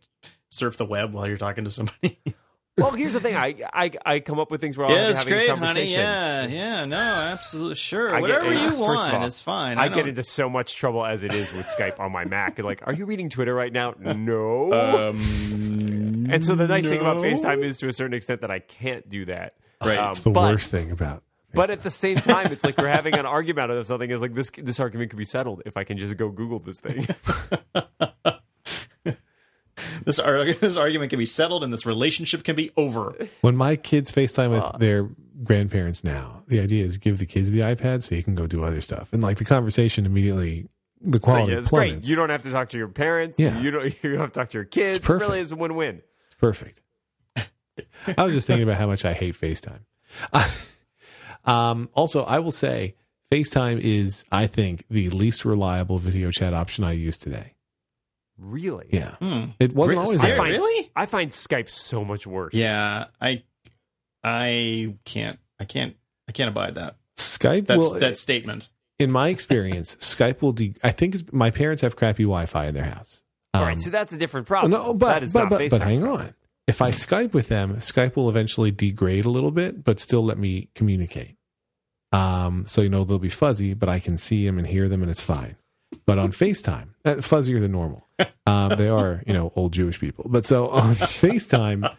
[0.50, 2.20] surf the web while you're talking to somebody.
[2.78, 3.36] well, here's the thing.
[3.36, 5.50] I I, I come up with things where I'll yeah, be it's having a great,
[5.50, 5.60] honey.
[5.60, 6.00] conversation.
[6.00, 8.10] Yeah, yeah, no, absolutely, sure.
[8.16, 9.78] I get- Whatever you first of want, all, it's fine.
[9.78, 12.58] I, I, get into so much trouble as it is with Skype on my Mac.
[12.68, 13.94] Like, are you reading Twitter right now?
[14.00, 14.74] No.
[14.74, 15.18] Um,
[16.30, 17.22] And so the nice thing about no.
[17.24, 19.54] FaceTime is to a certain extent that I can't do that.
[19.82, 19.98] Right.
[19.98, 21.24] Um, It's the but, worst thing about.
[21.54, 24.12] But at the same time, it's like we're having an argument of something.
[24.12, 26.82] Is like this this argument could be settled if I can just go Google this
[26.82, 27.08] thing.
[30.08, 33.16] This, ar- this argument can be settled and this relationship can be over.
[33.42, 35.08] when my kids FaceTime with their
[35.44, 38.64] grandparents now, the idea is give the kids the iPad so you can go do
[38.64, 40.68] other stuff, and like the conversation immediately,
[41.02, 41.88] the So, quality yeah, it's great.
[41.90, 42.10] plummets.
[42.10, 43.40] You don't have to talk to your parents.
[43.40, 43.60] Yeah.
[43.62, 43.94] You don't.
[44.04, 44.98] You don't have to talk to your kids.
[44.98, 45.30] It perfect.
[45.30, 46.02] really is a win win.
[46.26, 46.82] It's Perfect.
[47.36, 49.82] I was just thinking about how much I hate FaceTime.
[51.46, 52.96] um, also, I will say
[53.32, 57.54] FaceTime is, I think, the least reliable video chat option I use today.
[58.38, 58.88] Really?
[58.92, 59.16] Yeah.
[59.16, 59.46] Hmm.
[59.60, 60.38] It wasn't Re- always I there.
[60.38, 60.92] find, Really?
[60.96, 62.54] I find Skype so much worse.
[62.54, 63.44] Yeah, I
[64.24, 65.96] I can't I can't
[66.28, 66.96] I can't abide that.
[67.18, 68.70] Skype That's will, that statement.
[69.00, 70.52] in my experience, Skype will.
[70.54, 73.22] De- I think it's, my parents have crappy Wi-Fi in their house.
[73.54, 74.72] All Um, right, so that's a different problem.
[74.72, 76.34] no, but that is but not but, but hang on.
[76.68, 80.38] If I Skype with them, Skype will eventually degrade a little bit, but still let
[80.38, 81.36] me communicate.
[82.12, 85.02] Um, so you know they'll be fuzzy, but I can see them and hear them,
[85.02, 85.56] and it's fine.
[86.06, 88.06] But on FaceTime, uh, fuzzier than normal.
[88.48, 90.26] Um, they are, you know, old Jewish people.
[90.30, 91.94] But so on FaceTime,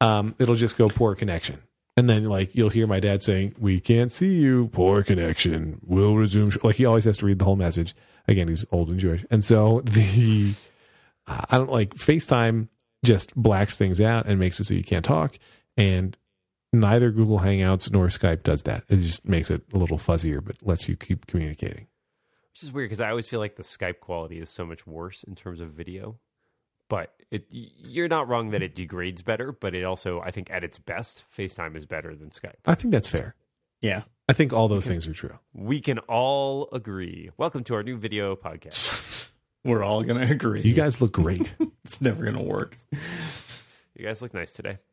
[0.00, 1.60] um, it'll just go poor connection.
[1.94, 4.68] And then, like, you'll hear my dad saying, We can't see you.
[4.68, 5.78] Poor connection.
[5.84, 6.48] We'll resume.
[6.50, 7.94] sh-" Like, he always has to read the whole message.
[8.26, 9.26] Again, he's old and Jewish.
[9.30, 10.54] And so the,
[11.26, 12.68] uh, I don't like FaceTime
[13.04, 15.38] just blacks things out and makes it so you can't talk.
[15.76, 16.16] And
[16.72, 18.84] neither Google Hangouts nor Skype does that.
[18.88, 21.88] It just makes it a little fuzzier, but lets you keep communicating.
[22.52, 25.22] Which is weird because I always feel like the Skype quality is so much worse
[25.22, 26.18] in terms of video.
[26.88, 30.64] But it, you're not wrong that it degrades better, but it also, I think, at
[30.64, 32.56] its best, FaceTime is better than Skype.
[32.66, 33.36] I think that's fair.
[33.80, 34.02] Yeah.
[34.28, 35.38] I think all those things are true.
[35.54, 37.30] We can all agree.
[37.36, 39.28] Welcome to our new video podcast.
[39.64, 40.62] We're all gonna agree.
[40.62, 41.54] You guys look great.
[41.84, 42.76] it's never gonna work.
[43.96, 44.78] You guys look nice today.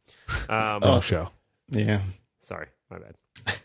[0.50, 1.30] Um, oh, show.
[1.70, 2.02] Yeah.
[2.40, 3.58] Sorry, my bad.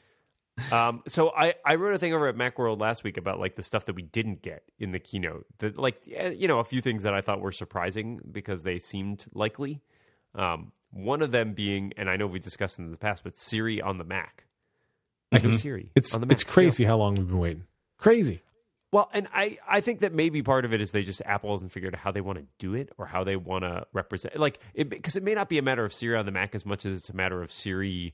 [0.72, 3.62] Um, so I, I wrote a thing over at Macworld last week about like the
[3.62, 5.46] stuff that we didn't get in the keynote.
[5.58, 8.78] That like eh, you know a few things that I thought were surprising because they
[8.78, 9.80] seemed likely.
[10.34, 13.80] Um, one of them being, and I know we discussed in the past, but Siri
[13.80, 14.44] on the Mac.
[15.30, 15.58] Like Mhm.
[15.58, 17.64] Siri, It's on the Mac it's crazy how long we've been waiting.
[17.98, 18.42] Crazy.
[18.92, 21.72] Well, and I, I think that maybe part of it is they just Apple hasn't
[21.72, 24.58] figured out how they want to do it or how they want to represent like
[24.74, 26.84] it because it may not be a matter of Siri on the Mac as much
[26.84, 28.12] as it's a matter of Siri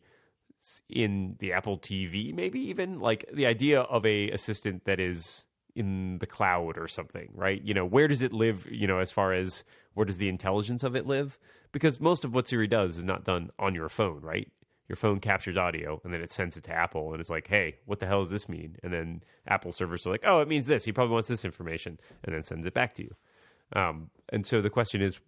[0.88, 6.18] in the Apple TV, maybe even like the idea of a assistant that is in
[6.18, 7.62] the cloud or something, right?
[7.62, 8.66] You know, where does it live?
[8.70, 11.38] You know, as far as where does the intelligence of it live?
[11.72, 14.50] Because most of what Siri does is not done on your phone, right?
[14.88, 17.76] Your phone captures audio and then it sends it to Apple and it's like, hey,
[17.84, 18.76] what the hell does this mean?
[18.82, 20.84] And then Apple servers are like, oh, it means this.
[20.84, 23.14] He probably wants this information and then sends it back to you.
[23.76, 25.20] Um, and so the question is,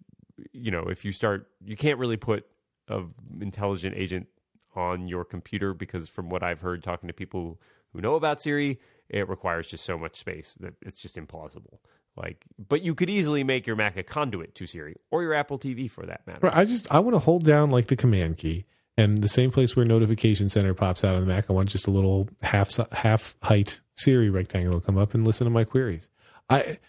[0.51, 2.45] you know, if you start, you can't really put
[2.87, 3.03] a
[3.39, 4.27] intelligent agent
[4.75, 7.59] on your computer because from what I've heard talking to people
[7.93, 8.79] who know about Siri,
[9.09, 11.79] it requires just so much space that it's just implausible.
[12.15, 15.57] Like, but you could easily make your Mac a conduit to Siri or your Apple
[15.57, 16.39] TV for that matter.
[16.43, 18.65] Right, I just I want to hold down like the command key
[18.97, 21.45] and the same place where notification center pops out on the Mac.
[21.49, 25.45] I want just a little half half height Siri rectangle to come up and listen
[25.45, 26.09] to my queries.
[26.49, 26.79] I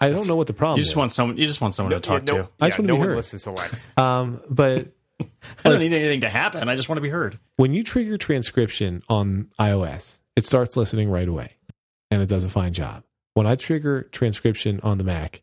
[0.00, 0.96] I don't know what the problem You just is.
[0.96, 1.36] want someone.
[1.36, 2.48] You just want someone No, to talk yeah, no, to.
[2.60, 3.16] I just yeah, wanna no be one heard.
[3.16, 3.96] listens to Lex.
[3.98, 4.88] um, but
[5.64, 6.68] I don't need anything to happen.
[6.68, 7.38] I just want to be heard.
[7.56, 11.52] when you trigger transcription on iOS, it starts listening right away,
[12.10, 13.04] and it does a fine job.
[13.34, 15.42] When I trigger transcription on the Mac,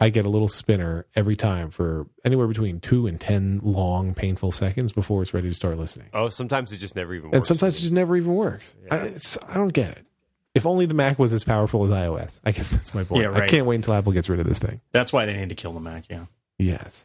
[0.00, 4.52] I get a little spinner every time for anywhere between two and ten long, painful
[4.52, 6.08] seconds before it's ready to start listening.
[6.12, 7.36] oh, sometimes it just never even works.
[7.36, 8.74] and sometimes it just never even works.
[8.90, 9.02] I, Yeah.
[9.04, 10.06] it's, I don't get it.
[10.54, 12.40] If only the Mac was as powerful as iOS.
[12.44, 13.22] I guess that's my point.
[13.22, 13.42] Yeah, right.
[13.42, 14.80] I can't wait until Apple gets rid of this thing.
[14.92, 16.04] That's why they need to kill the Mac.
[16.08, 16.26] Yeah.
[16.58, 17.04] Yes.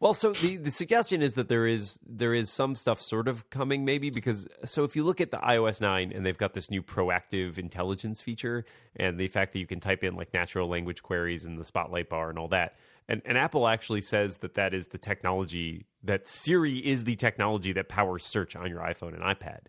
[0.00, 3.48] Well, so the, the suggestion is that there is there is some stuff sort of
[3.50, 6.70] coming, maybe because so if you look at the iOS nine and they've got this
[6.70, 8.64] new proactive intelligence feature
[8.96, 12.08] and the fact that you can type in like natural language queries in the spotlight
[12.10, 12.74] bar and all that,
[13.08, 17.72] and and Apple actually says that that is the technology that Siri is the technology
[17.72, 19.60] that powers search on your iPhone and iPad.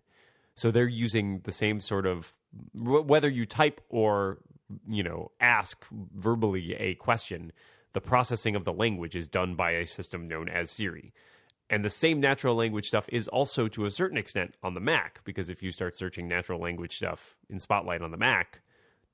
[0.56, 2.34] So they're using the same sort of
[2.74, 4.39] whether you type or
[4.88, 7.52] you know ask verbally a question,
[7.94, 11.14] the processing of the language is done by a system known as Siri.
[11.70, 15.22] And the same natural language stuff is also to a certain extent on the Mac
[15.24, 18.62] because if you start searching natural language stuff in Spotlight on the Mac,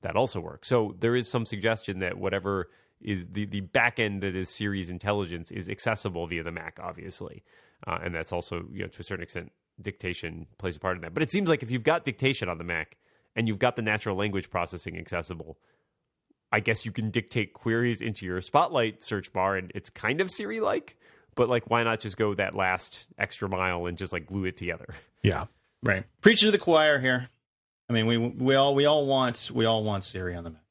[0.02, 0.68] that also works.
[0.68, 2.68] So there is some suggestion that whatever
[3.00, 7.44] is the, the back end that is Siri's intelligence is accessible via the Mac, obviously.
[7.86, 11.02] Uh, and that's also, you know, to a certain extent, dictation plays a part in
[11.02, 11.14] that.
[11.14, 12.96] But it seems like if you've got dictation on the Mac
[13.34, 15.56] and you've got the natural language processing accessible,
[16.52, 20.30] I guess you can dictate queries into your Spotlight search bar and it's kind of
[20.30, 20.96] Siri like.
[21.36, 24.56] But like, why not just go that last extra mile and just like glue it
[24.56, 24.86] together?
[25.22, 25.44] Yeah.
[25.82, 26.04] Right.
[26.22, 27.28] Preaching to the choir here.
[27.90, 30.62] I mean, we we all we all want we all want Siri on the Mac.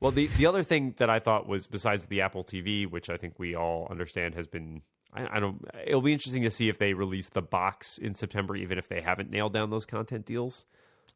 [0.00, 3.16] Well, the the other thing that I thought was besides the Apple TV, which I
[3.16, 4.82] think we all understand has been,
[5.12, 5.64] I, I don't.
[5.86, 9.02] It'll be interesting to see if they release the box in September, even if they
[9.02, 10.64] haven't nailed down those content deals.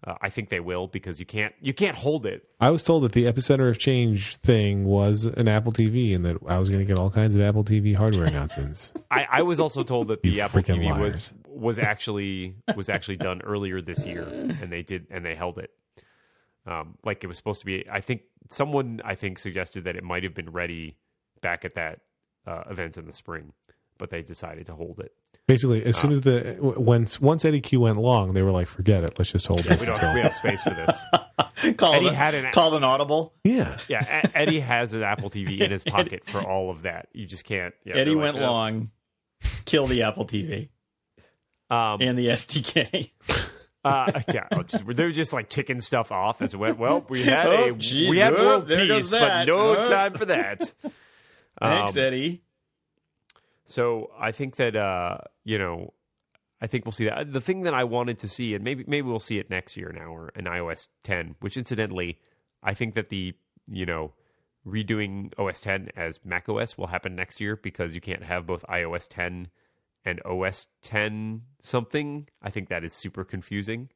[0.03, 2.47] Uh, I think they will because you can't you can't hold it.
[2.61, 6.37] I was told that the epicenter of change thing was an Apple TV, and that
[6.47, 8.93] I was going to get all kinds of Apple TV hardware announcements.
[9.11, 10.99] I, I was also told that the Apple TV liars.
[10.99, 15.59] was was actually was actually done earlier this year, and they did and they held
[15.59, 15.71] it.
[16.67, 17.89] Um, like it was supposed to be.
[17.91, 20.97] I think someone I think suggested that it might have been ready
[21.41, 22.01] back at that
[22.47, 23.53] uh, event in the spring,
[23.99, 25.13] but they decided to hold it.
[25.47, 29.05] Basically, as soon as the once once Eddy Cue went long, they were like, "Forget
[29.05, 29.19] it.
[29.19, 31.05] Let's just hold this." We don't until- we have space for this.
[31.77, 33.35] called, Eddie an, had an- called an audible.
[33.45, 37.09] yeah, Yeah, E- Eddie has an Apple TV in his pocket for all of that.
[37.13, 37.75] You just can't.
[37.85, 38.53] Yeah, Eddie they're went like, no.
[38.53, 38.91] long,
[39.67, 40.71] kill the Apple TV
[41.71, 43.11] Um, and the SDK.
[43.87, 46.79] Uh, yeah, I'll just, they were just like ticking stuff off as it went.
[46.79, 49.47] Well, we had Oh, a geez, we had oh, world there goes peace, but that.
[49.47, 49.91] no Oh.
[49.91, 50.73] time for that.
[51.61, 52.41] Thanks, Um, Eddie.
[53.67, 55.93] So I think that uh, you know,
[56.61, 57.33] I think we'll see that.
[57.33, 59.93] The thing that I wanted to see, and maybe maybe we'll see it next year
[59.93, 61.37] now, or in iOS 10.
[61.41, 62.19] Which incidentally,
[62.63, 63.35] I think that the
[63.67, 64.13] you know
[64.67, 68.65] redoing OS 10 as Mac OS will happen next year because you can't have both
[68.69, 69.49] iOS 10
[70.05, 72.29] and OS 10 something.
[72.43, 73.91] I think that is super confusing.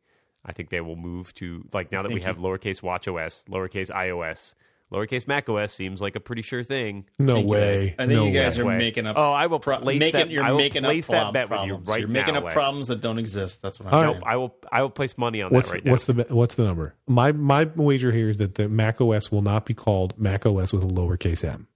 [0.44, 3.90] I think they will move to like now that we have lowercase Watch OS, lowercase
[3.90, 4.54] iOS,
[4.92, 7.04] lowercase macOS seems like a pretty sure thing.
[7.18, 7.52] no Thank you.
[7.52, 7.94] way.
[7.98, 8.74] I think no you guys way.
[8.74, 9.16] are making up.
[9.18, 10.30] Oh, I will pro- place making, that.
[10.30, 11.88] You're I will making place up that prob- bet with you problems.
[11.88, 12.54] right You're making now, up Lex.
[12.54, 13.60] problems that don't exist.
[13.62, 14.06] That's what I'm saying.
[14.06, 14.14] right.
[14.16, 14.56] Nope, I will.
[14.72, 15.90] I will place money on What's that right now.
[15.92, 16.94] what's the what's the number?
[17.06, 20.86] My my wager here is that the macOS will not be called macOS with a
[20.88, 21.68] lowercase m.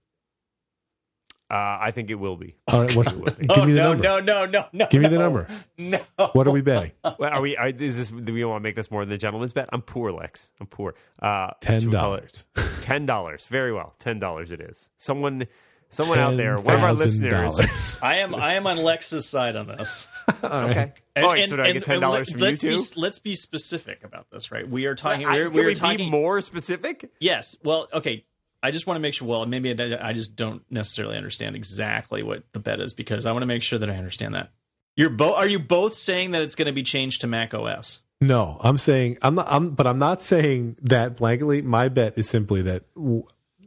[1.53, 2.55] uh, I think it will be.
[2.67, 4.03] All right, what's the, give oh me the no, number.
[4.03, 4.87] no, no, no, no!
[4.89, 5.47] Give me the number.
[5.77, 5.99] No.
[6.33, 6.91] What are we betting?
[7.03, 7.55] Well, are we?
[7.55, 8.09] Are, is this?
[8.09, 9.69] Do we want to make this more than the gentleman's bet?
[9.71, 10.51] I'm poor, Lex.
[10.59, 10.95] I'm poor.
[11.21, 12.77] Uh, Ten should we call it dollars.
[12.81, 13.45] Ten dollars.
[13.45, 13.93] Very well.
[13.99, 14.51] Ten dollars.
[14.51, 14.89] It is.
[14.97, 15.45] Someone.
[15.89, 16.57] Someone out there.
[16.59, 17.99] One of our listeners.
[18.01, 18.33] I am.
[18.33, 20.07] I am on Lex's side on this.
[20.41, 20.69] All right.
[20.71, 20.93] Okay.
[21.15, 21.41] And- All right.
[21.41, 22.77] and- so do I get ten dollars from you let's too?
[22.77, 24.67] Be, let's be specific about this, right?
[24.67, 25.27] We are talking.
[25.27, 27.11] I- we're, can we're we talking be more specific?
[27.19, 27.55] Yes.
[27.63, 28.25] Well, okay.
[28.63, 29.27] I just want to make sure.
[29.27, 33.31] Well, maybe I, I just don't necessarily understand exactly what the bet is because I
[33.33, 34.51] want to make sure that I understand that.
[34.95, 35.35] You're both.
[35.35, 37.99] Are you both saying that it's going to be changed to Mac OS?
[38.21, 39.47] No, I'm saying I'm not.
[39.49, 41.61] I'm, but I'm not saying that blankly.
[41.61, 43.25] My bet is simply that w-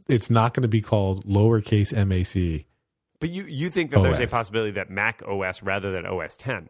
[0.09, 2.65] it's not going to be called lowercase mac.
[3.21, 6.69] But you you think that there's a possibility that Mac OS rather than OS 10?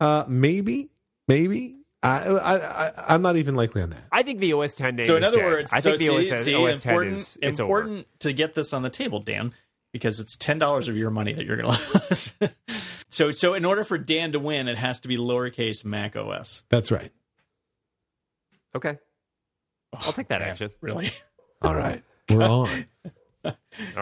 [0.00, 0.90] Uh, maybe,
[1.26, 1.76] maybe.
[2.02, 4.04] I, I, I, I'm not even likely on that.
[4.12, 5.04] I think the OS 10 name.
[5.04, 5.46] So in is other dead.
[5.46, 7.80] words, I so think the see, OS, see, OS 10 important, is it's over.
[7.80, 9.52] important to get this on the table, Dan,
[9.92, 12.34] because it's ten dollars of your money that you're going to lose.
[13.10, 16.62] so, so in order for Dan to win, it has to be lowercase Mac OS.
[16.70, 17.10] That's right.
[18.76, 18.98] Okay,
[19.92, 20.70] I'll take that oh, Man, action.
[20.80, 21.10] Really?
[21.62, 22.86] All right, we're on.
[23.44, 23.54] All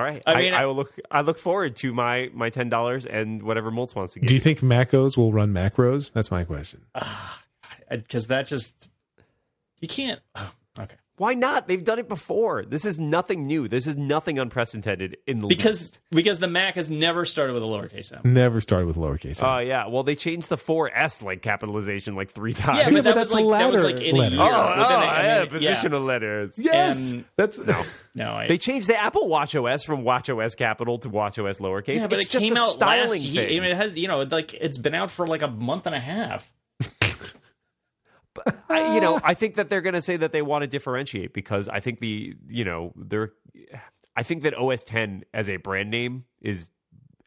[0.02, 0.92] right, I I, mean, I, will look.
[1.10, 4.28] I look forward to my my ten dollars and whatever Moltz wants to give.
[4.28, 4.42] Do you me.
[4.42, 6.12] think macos will run macros?
[6.12, 6.82] That's my question.
[6.94, 7.42] Ah,
[7.88, 8.90] Because that just
[9.80, 10.20] you can't.
[10.34, 10.96] Oh, okay.
[11.18, 11.66] Why not?
[11.66, 12.66] They've done it before.
[12.66, 13.68] This is nothing new.
[13.68, 16.00] This is nothing unprecedented in the Because least.
[16.10, 18.34] because the Mac has never started with a lowercase m.
[18.34, 19.42] Never started with lowercase.
[19.42, 19.66] Oh m.
[19.66, 19.86] yeah.
[19.86, 22.78] Well, they changed the four S like capitalization like three times.
[22.80, 24.34] Yeah, but but that that's was the like that was like in a letter.
[24.36, 24.44] year.
[24.44, 25.74] oh, Within oh, a- I yeah, mean, yeah.
[25.74, 26.58] positional letters.
[26.58, 27.82] yes, and- that's No.
[28.14, 31.60] No, I, They changed the Apple Watch OS from Watch OS capital to Watch OS
[31.60, 31.96] lowercase.
[32.00, 33.46] yeah, but it's it just came a out styling last year.
[33.46, 33.56] thing.
[33.58, 35.94] I mean, it has you know like it's been out for like a month and
[35.94, 36.52] a half.
[38.68, 41.32] I, you know, I think that they're going to say that they want to differentiate
[41.32, 43.32] because I think the, you know, they're,
[44.16, 46.70] I think that OS 10 as a brand name is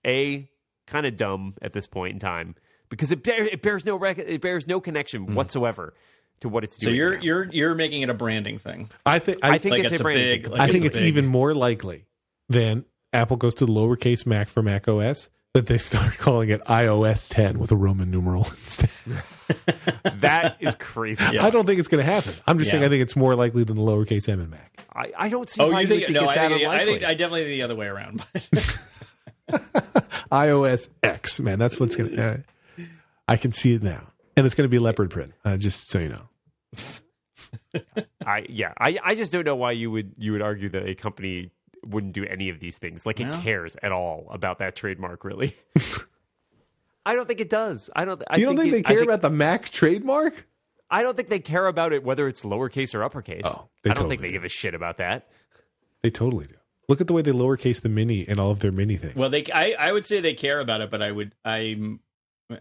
[0.05, 0.49] a
[0.87, 2.55] kind of dumb at this point in time
[2.89, 5.33] because it, bear, it bears no rec- it bears no connection mm.
[5.35, 5.93] whatsoever
[6.41, 6.93] to what it's doing.
[6.93, 7.21] So you're now.
[7.21, 8.89] you're you're making it a branding thing.
[9.05, 9.39] I think.
[9.43, 10.51] I, I think like it's, it's a a brand big- thing.
[10.51, 12.05] like I think a it's even more likely
[12.47, 17.27] than Apple goes to lowercase Mac for Mac OS that they start calling it iOS
[17.29, 18.89] 10 with a Roman numeral instead.
[20.19, 21.23] that is crazy.
[21.31, 21.43] Yes.
[21.43, 22.33] I don't think it's going to happen.
[22.45, 22.73] I'm just Yeah.
[22.73, 24.79] saying I think it's more likely than the lowercase m in Mac.
[24.95, 26.21] I, I don't see Oh, why you you think, no?
[26.21, 26.93] it's I that think, I unlikely.
[26.93, 28.23] think I definitely think the other way around.
[28.33, 28.77] But
[30.31, 32.23] iOS X, man, that's what's going to.
[32.23, 32.37] Uh,
[33.27, 34.07] I can see it now,
[34.37, 35.33] and it's going to be leopard print.
[35.43, 36.29] Uh, just so you know.
[38.25, 40.93] I yeah, I, I just don't know why you would you would argue that a
[40.95, 41.49] company
[41.85, 43.05] wouldn't do any of these things.
[43.05, 45.55] Like it cares at all about that trademark, really.
[47.05, 47.89] I don't think it does.
[47.95, 48.21] I don't.
[48.29, 50.45] I you don't think, it- they I care about the Mac trademark?
[50.91, 53.41] I don't think they care about it whether it's lowercase or uppercase.
[53.45, 54.33] Oh, they I don't totally think they do.
[54.33, 55.27] give a shit about that.
[56.01, 56.55] They totally do.
[56.87, 59.15] Look at the way they lowercase the mini and all of their mini things.
[59.15, 61.99] well, they I, I would say they care about it, but I would I'm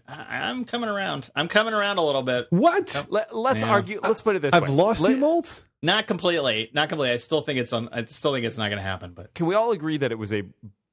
[0.07, 1.29] I- I'm coming around.
[1.35, 2.45] I'm coming around a little bit.
[2.51, 3.05] what?
[3.09, 3.69] Let, us Yeah.
[3.69, 3.99] argue.
[4.03, 4.59] Let's put it this way.
[4.59, 5.61] I've lost Let- you, Moltz?
[5.81, 6.69] Not completely.
[6.73, 7.13] Not completely.
[7.13, 7.89] I still think it's on.
[7.91, 9.13] I still think it's not going to happen.
[9.13, 10.43] But Can we all agree that it was a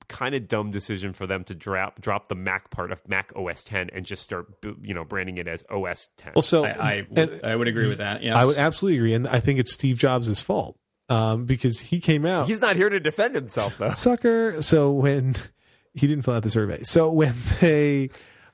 [0.08, 3.64] kind of dumb decision for them to drop drop the Mac part of Mac OS
[3.64, 4.46] 10 and just start
[4.80, 6.32] you know branding it as OS 10.
[6.34, 8.22] Well, so I, I, would, and I would agree with that.
[8.22, 8.36] Yes.
[8.36, 10.78] I would absolutely agree, and I think it's Steve Jobs' fault
[11.08, 13.90] um, because he came out He's not here to defend himself though.
[13.94, 14.62] sucker.
[14.62, 15.34] So when
[15.94, 18.10] he didn't fill out the survey, so when they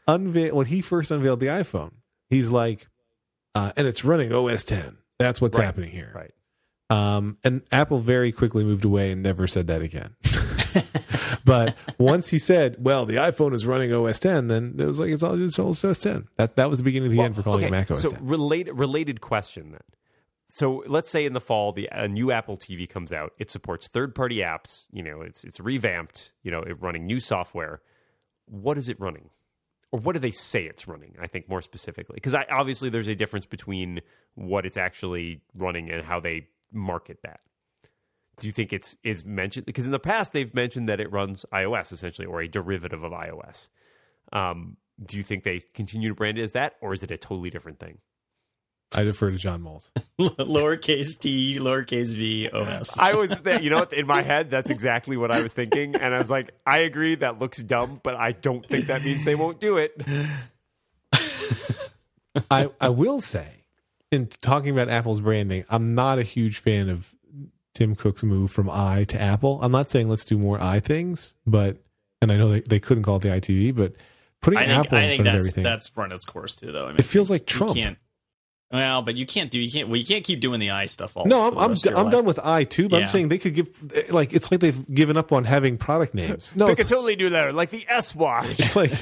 [0.06, 1.92] unveil when he first unveiled the iPhone,
[2.30, 2.88] he's like,
[3.54, 4.96] uh, and it's running OS 10.
[5.22, 5.64] That's what's Right.
[5.64, 6.12] happening here.
[6.14, 6.32] right.
[6.90, 10.14] Um, and Apple very quickly moved away and never said that again.
[11.44, 15.10] but once he said, "Well, the iPhone is running OS 10," then it was like
[15.10, 16.28] it's all just OS 10.
[16.36, 18.10] That that was the beginning of the end for calling okay, it Mac OS so
[18.10, 18.26] 10.
[18.26, 19.80] related related question then.
[20.50, 23.32] So let's say in the fall the a new Apple TV comes out.
[23.38, 24.86] It supports third party apps.
[24.92, 26.32] You know, it's it's revamped.
[26.42, 27.80] You know, it running new software.
[28.46, 29.30] What is it running?
[29.92, 31.14] Or what do they say it's running?
[31.20, 34.00] I think more specifically, because obviously there's a difference between
[34.34, 37.40] what it's actually running and how they market that.
[38.40, 39.66] Do you think it's is mentioned?
[39.66, 43.12] Because in the past they've mentioned that it runs iOS essentially, or a derivative of
[43.12, 43.68] iOS.
[44.32, 47.18] Um, do you think they continue to brand it as that, or is it a
[47.18, 47.98] totally different thing?
[48.94, 49.90] I defer to John Moltz.
[50.20, 52.98] lowercase t, lowercase v, os.
[52.98, 56.14] I was, you know, what, in my head, that's exactly what I was thinking, and
[56.14, 59.34] I was like, I agree, that looks dumb, but I don't think that means they
[59.34, 60.00] won't do it.
[62.50, 63.64] I, I will say,
[64.10, 67.14] in talking about Apple's branding, I'm not a huge fan of
[67.74, 69.58] Tim Cook's move from i to Apple.
[69.62, 71.78] I'm not saying let's do more i things, but
[72.20, 73.94] and I know they, they couldn't call it the iTV, but
[74.40, 76.56] putting I think Apple I in think front of that's everything, that's run its course
[76.56, 76.84] too, though.
[76.84, 77.76] I mean, it feels like you Trump.
[78.72, 78.80] Can't.
[78.80, 81.16] Well, but you can't do you can't well you can't keep doing the i stuff
[81.16, 81.26] all.
[81.26, 83.02] No, for I'm I'm, rest of your I'm done with i too, but Yeah.
[83.02, 86.14] I'm saying they could give eh, like it's like they've given up on having product
[86.14, 86.54] names.
[86.56, 88.58] No, They could totally do that, like the S Watch.
[88.58, 88.92] it's like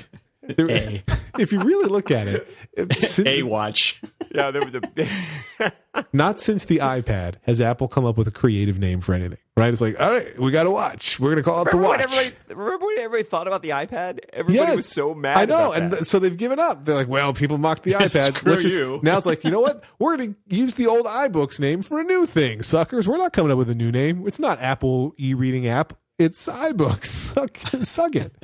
[0.57, 1.03] there- A.
[1.38, 2.48] if you really look at it,
[3.01, 4.01] since- A watch.
[4.34, 5.72] yeah, there was a.
[6.12, 9.38] not since the iPad has Apple come up with a creative name for anything.
[9.57, 9.72] Right?
[9.72, 11.20] It's like, all right, we got a watch.
[11.20, 11.98] We're gonna call it the watch.
[11.98, 14.20] when everybody, remember when everybody thought about the iPad?
[14.32, 15.36] Everybody was so mad.
[15.36, 15.96] I know, about and that.
[15.96, 16.84] th- so they've given up.
[16.86, 18.36] They're like, well, people mock the iPad.
[18.36, 19.01] Screw Let's just- you.
[19.03, 19.82] Now it's like, you know what?
[19.98, 23.07] We're going to use the old iBooks name for a new thing, suckers.
[23.07, 24.26] We're not coming up with a new name.
[24.26, 25.92] It's not Apple e-reading app.
[26.21, 27.07] It's iBooks.
[27.31, 28.35] Suck, suck it.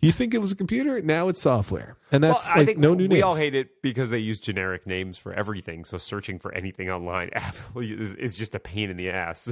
[0.00, 1.00] You think it was a computer?
[1.00, 3.08] Now it's software, and that's well, I like think no new name.
[3.10, 3.22] we names.
[3.22, 5.84] all hate it because they use generic names for everything.
[5.84, 7.30] So searching for anything online
[7.76, 9.48] is, is just a pain in the ass.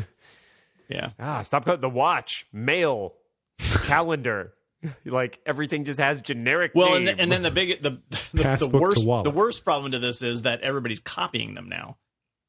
[0.89, 1.11] Yeah.
[1.21, 3.15] Ah, stop calling the watch, mail,
[3.59, 4.55] calendar.
[5.05, 6.73] like everything just has generic.
[6.75, 7.17] Well, and, name.
[7.19, 8.01] and then the big the
[8.35, 11.97] the, the worst the worst problem to this is that everybody's copying them now.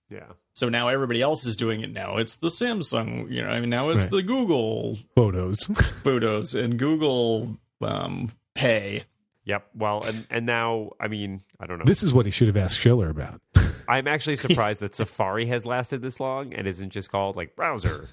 [0.09, 1.91] Yeah, So now everybody else is doing it.
[1.91, 3.49] Now it's the Samsung, you know.
[3.49, 4.11] I mean, now it's Right.
[4.11, 5.63] the Google photos.
[6.03, 9.03] photos and Google um, Pay.
[9.45, 9.67] yep.
[9.75, 11.85] Well, and and now I mean I don't know.
[11.85, 13.39] this is what he should have asked Schiller about.
[13.87, 18.07] I'm actually surprised that Safari has lasted this long and isn't just called like browser.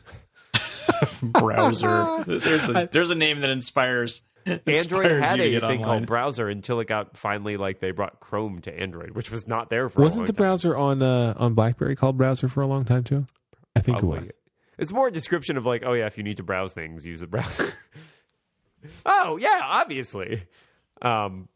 [1.22, 2.24] browser.
[2.26, 4.22] there's a there's a name that inspires.
[4.46, 8.78] Android had a thing called browser until it got finally like they brought Chrome to
[8.78, 10.00] Android, which was not there for.
[10.00, 10.18] a long time.
[10.18, 10.42] Wasn't long the time.
[10.42, 13.26] browser on uh, on BlackBerry called browser for a long time too?
[13.74, 14.18] I think Probably.
[14.18, 14.32] it was.
[14.78, 17.20] It's more a description of like, oh yeah, if you need to browse things, use
[17.20, 17.72] the browser.
[19.06, 20.44] oh yeah, obviously.
[21.02, 21.48] Um,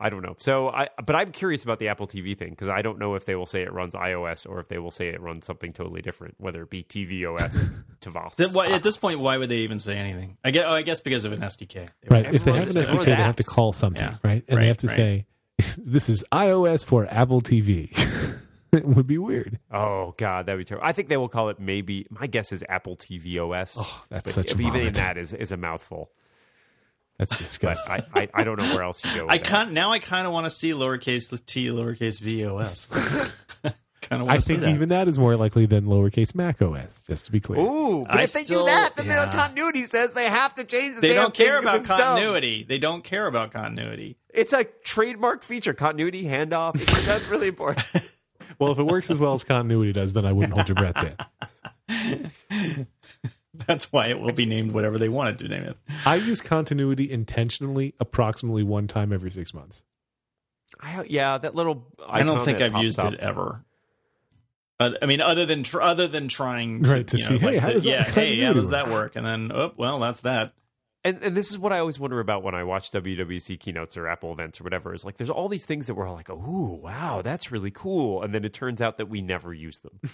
[0.00, 0.34] I don't know.
[0.38, 3.26] So I, but I'm curious about the Apple TV thing because I don't know if
[3.26, 6.00] they will say it runs iOS or if they will say it runs something totally
[6.00, 7.70] different, whether it be tvOS,
[8.00, 8.54] TVOS.
[8.54, 10.38] Why- at this point, why would they even say anything?
[10.44, 11.74] I guess, oh, I guess because of an SDK.
[11.74, 12.26] They Right.
[12.26, 14.16] would- If they have an SDK, they have to call something, Yeah.
[14.22, 14.42] right?
[14.48, 14.96] And Right, they have to right.
[14.96, 15.26] say,
[15.78, 17.90] "This is iOS for Apple TV."
[18.72, 19.58] it would be weird.
[19.70, 20.86] Oh god, that'd be terrible.
[20.86, 22.06] I think they will call it maybe.
[22.08, 23.76] My guess is Apple tvOS.
[23.78, 24.94] Oh, that's but such a even vomit.
[24.94, 26.10] that is is a mouthful.
[27.20, 27.92] That's disgusting.
[27.92, 29.24] I, I, I don't know where else you go.
[29.26, 29.92] With I can't now.
[29.92, 32.86] I kind of want to see lowercase t, lowercase vos.
[34.00, 34.28] kind of.
[34.30, 37.02] I think even that is more likely than lowercase Mac OS.
[37.06, 37.60] Just to be clear.
[37.60, 39.26] Ooh, but I if they still- do that, then yeah.
[39.26, 41.80] the continuity says they have to change the they damn don't care thing 'cause about
[41.80, 41.98] it's dumb.
[42.00, 42.64] continuity.
[42.66, 44.16] They don't care about continuity.
[44.32, 45.74] It's a trademark feature.
[45.74, 46.80] Continuity, handoff.
[46.80, 47.86] It's- that's really important.
[48.58, 51.16] Well, if it works as well as continuity does, then I wouldn't hold your breath
[51.88, 52.86] there.
[53.66, 55.76] That's why it will be named whatever they wanted to name it.
[56.06, 59.82] I use continuity intentionally, approximately one time every six months.
[60.80, 61.86] I, yeah, that little.
[62.06, 63.12] I don't think I've used up.
[63.12, 63.64] it ever.
[64.78, 67.46] But I mean, other than tr- other than trying, Right, to you see, know, hey,
[67.54, 68.94] like how to- does that yeah, hey, yeah, continuity does that work?
[68.94, 69.16] work?
[69.16, 70.54] And then, oh, well, that's that.
[71.04, 74.06] And, and this is what I always wonder about when I watch WWDC keynotes or
[74.06, 74.94] Apple events or whatever.
[74.94, 78.22] Is like there's all these things that we're all like, oh wow, that's really cool,
[78.22, 80.00] and then it turns out that we never use them.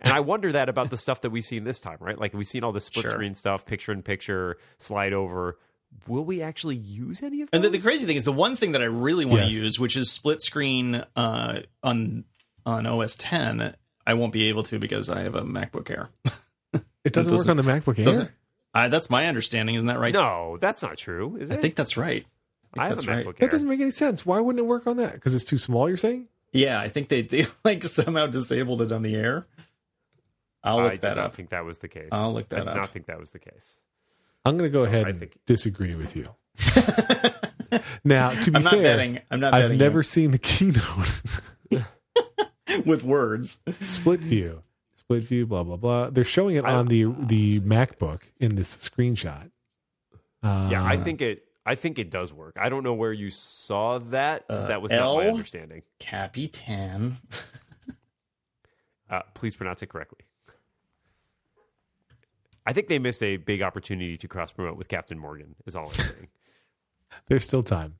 [0.00, 2.18] and I wonder that about the stuff that we've seen this time, right?
[2.18, 3.10] Like we've seen all the split Sure.
[3.12, 5.58] screen stuff, picture in picture, slide over.
[6.06, 7.56] Will we actually use any of those?
[7.58, 9.58] And the, the crazy thing is, the one thing that I really want to Yes.
[9.58, 12.24] use, which is split screen uh, on
[12.66, 13.74] on OS 10,
[14.06, 16.10] I won't be able to because I have a MacBook Air.
[17.04, 18.04] It doesn't, work doesn't- on the MacBook Air.
[18.04, 18.30] Doesn't
[18.74, 19.76] I, that's my understanding.
[19.76, 20.12] Isn't that right?
[20.12, 21.36] No, that's not true.
[21.40, 22.26] Is I think that's right.
[22.76, 23.24] I I have that's a right.
[23.26, 24.26] MacBook That doesn't make any sense.
[24.26, 25.14] Why wouldn't it work on that?
[25.14, 25.88] Because it's too small.
[25.88, 26.28] You're saying?
[26.52, 29.46] Yeah, I think they they like somehow disabled it on the air.
[30.64, 31.34] I'll look I do that not up.
[31.34, 32.08] think that was the case.
[32.12, 32.76] I'll look that I do up.
[32.76, 33.78] not think that was the case.
[34.44, 36.34] I'm going to go ahead I and think- disagree with you.
[38.04, 39.20] now, to be I'm not fair, betting.
[39.30, 39.78] I'm not I've betting.
[39.78, 41.22] never seen the keynote.
[42.86, 43.60] with words.
[43.82, 44.62] split view,
[44.94, 46.10] split view, blah blah blah.
[46.10, 49.50] They're showing it I- on the the MacBook in this screenshot.
[50.42, 51.44] Uh, Yeah, I think it.
[51.66, 52.56] I think it does work.
[52.58, 54.44] I don't know where you saw that.
[54.48, 55.82] Uh, that was not my understanding.
[55.98, 57.16] Capitan.
[59.10, 60.20] Uh, please pronounce it correctly.
[62.68, 65.54] I think they missed a big opportunity to cross promote with Captain Morgan.
[65.66, 66.28] Is all I'm saying.
[67.28, 67.94] there's still time.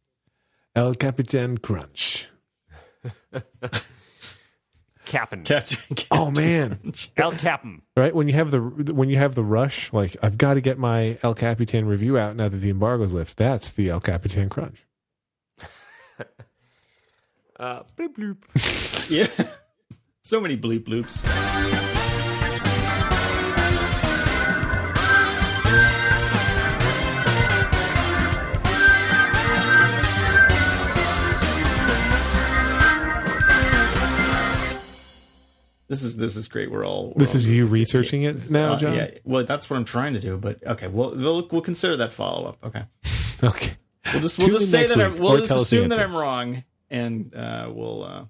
[0.76, 2.28] El Capitan Crunch.
[5.06, 5.42] Captain.
[5.42, 5.78] Captain.
[6.10, 7.80] Oh man, El Captain.
[7.96, 10.76] right when you have the when you have the rush, like I've got to get
[10.78, 13.36] my El Capitan review out now that the embargo's lifted.
[13.38, 14.84] That's the El Capitan Crunch.
[17.58, 19.10] Uh, bloop, bloop.
[19.10, 19.46] yeah.
[20.22, 21.24] So many bleep bloops.
[35.88, 36.70] This is this is great.
[36.70, 38.94] We're all we're This all- is you researching it now, Uh, John.
[38.94, 40.36] yeah, well, that's what I'm trying to do.
[40.36, 42.58] But okay, we'll we'll, we'll consider that follow up.
[42.64, 42.82] Okay,
[43.42, 43.72] Okay.
[44.12, 46.00] we'll just we'll Tune just say that I'm, we'll just tell us the assume that.
[46.00, 48.24] I'm wrong, and uh, we'll uh,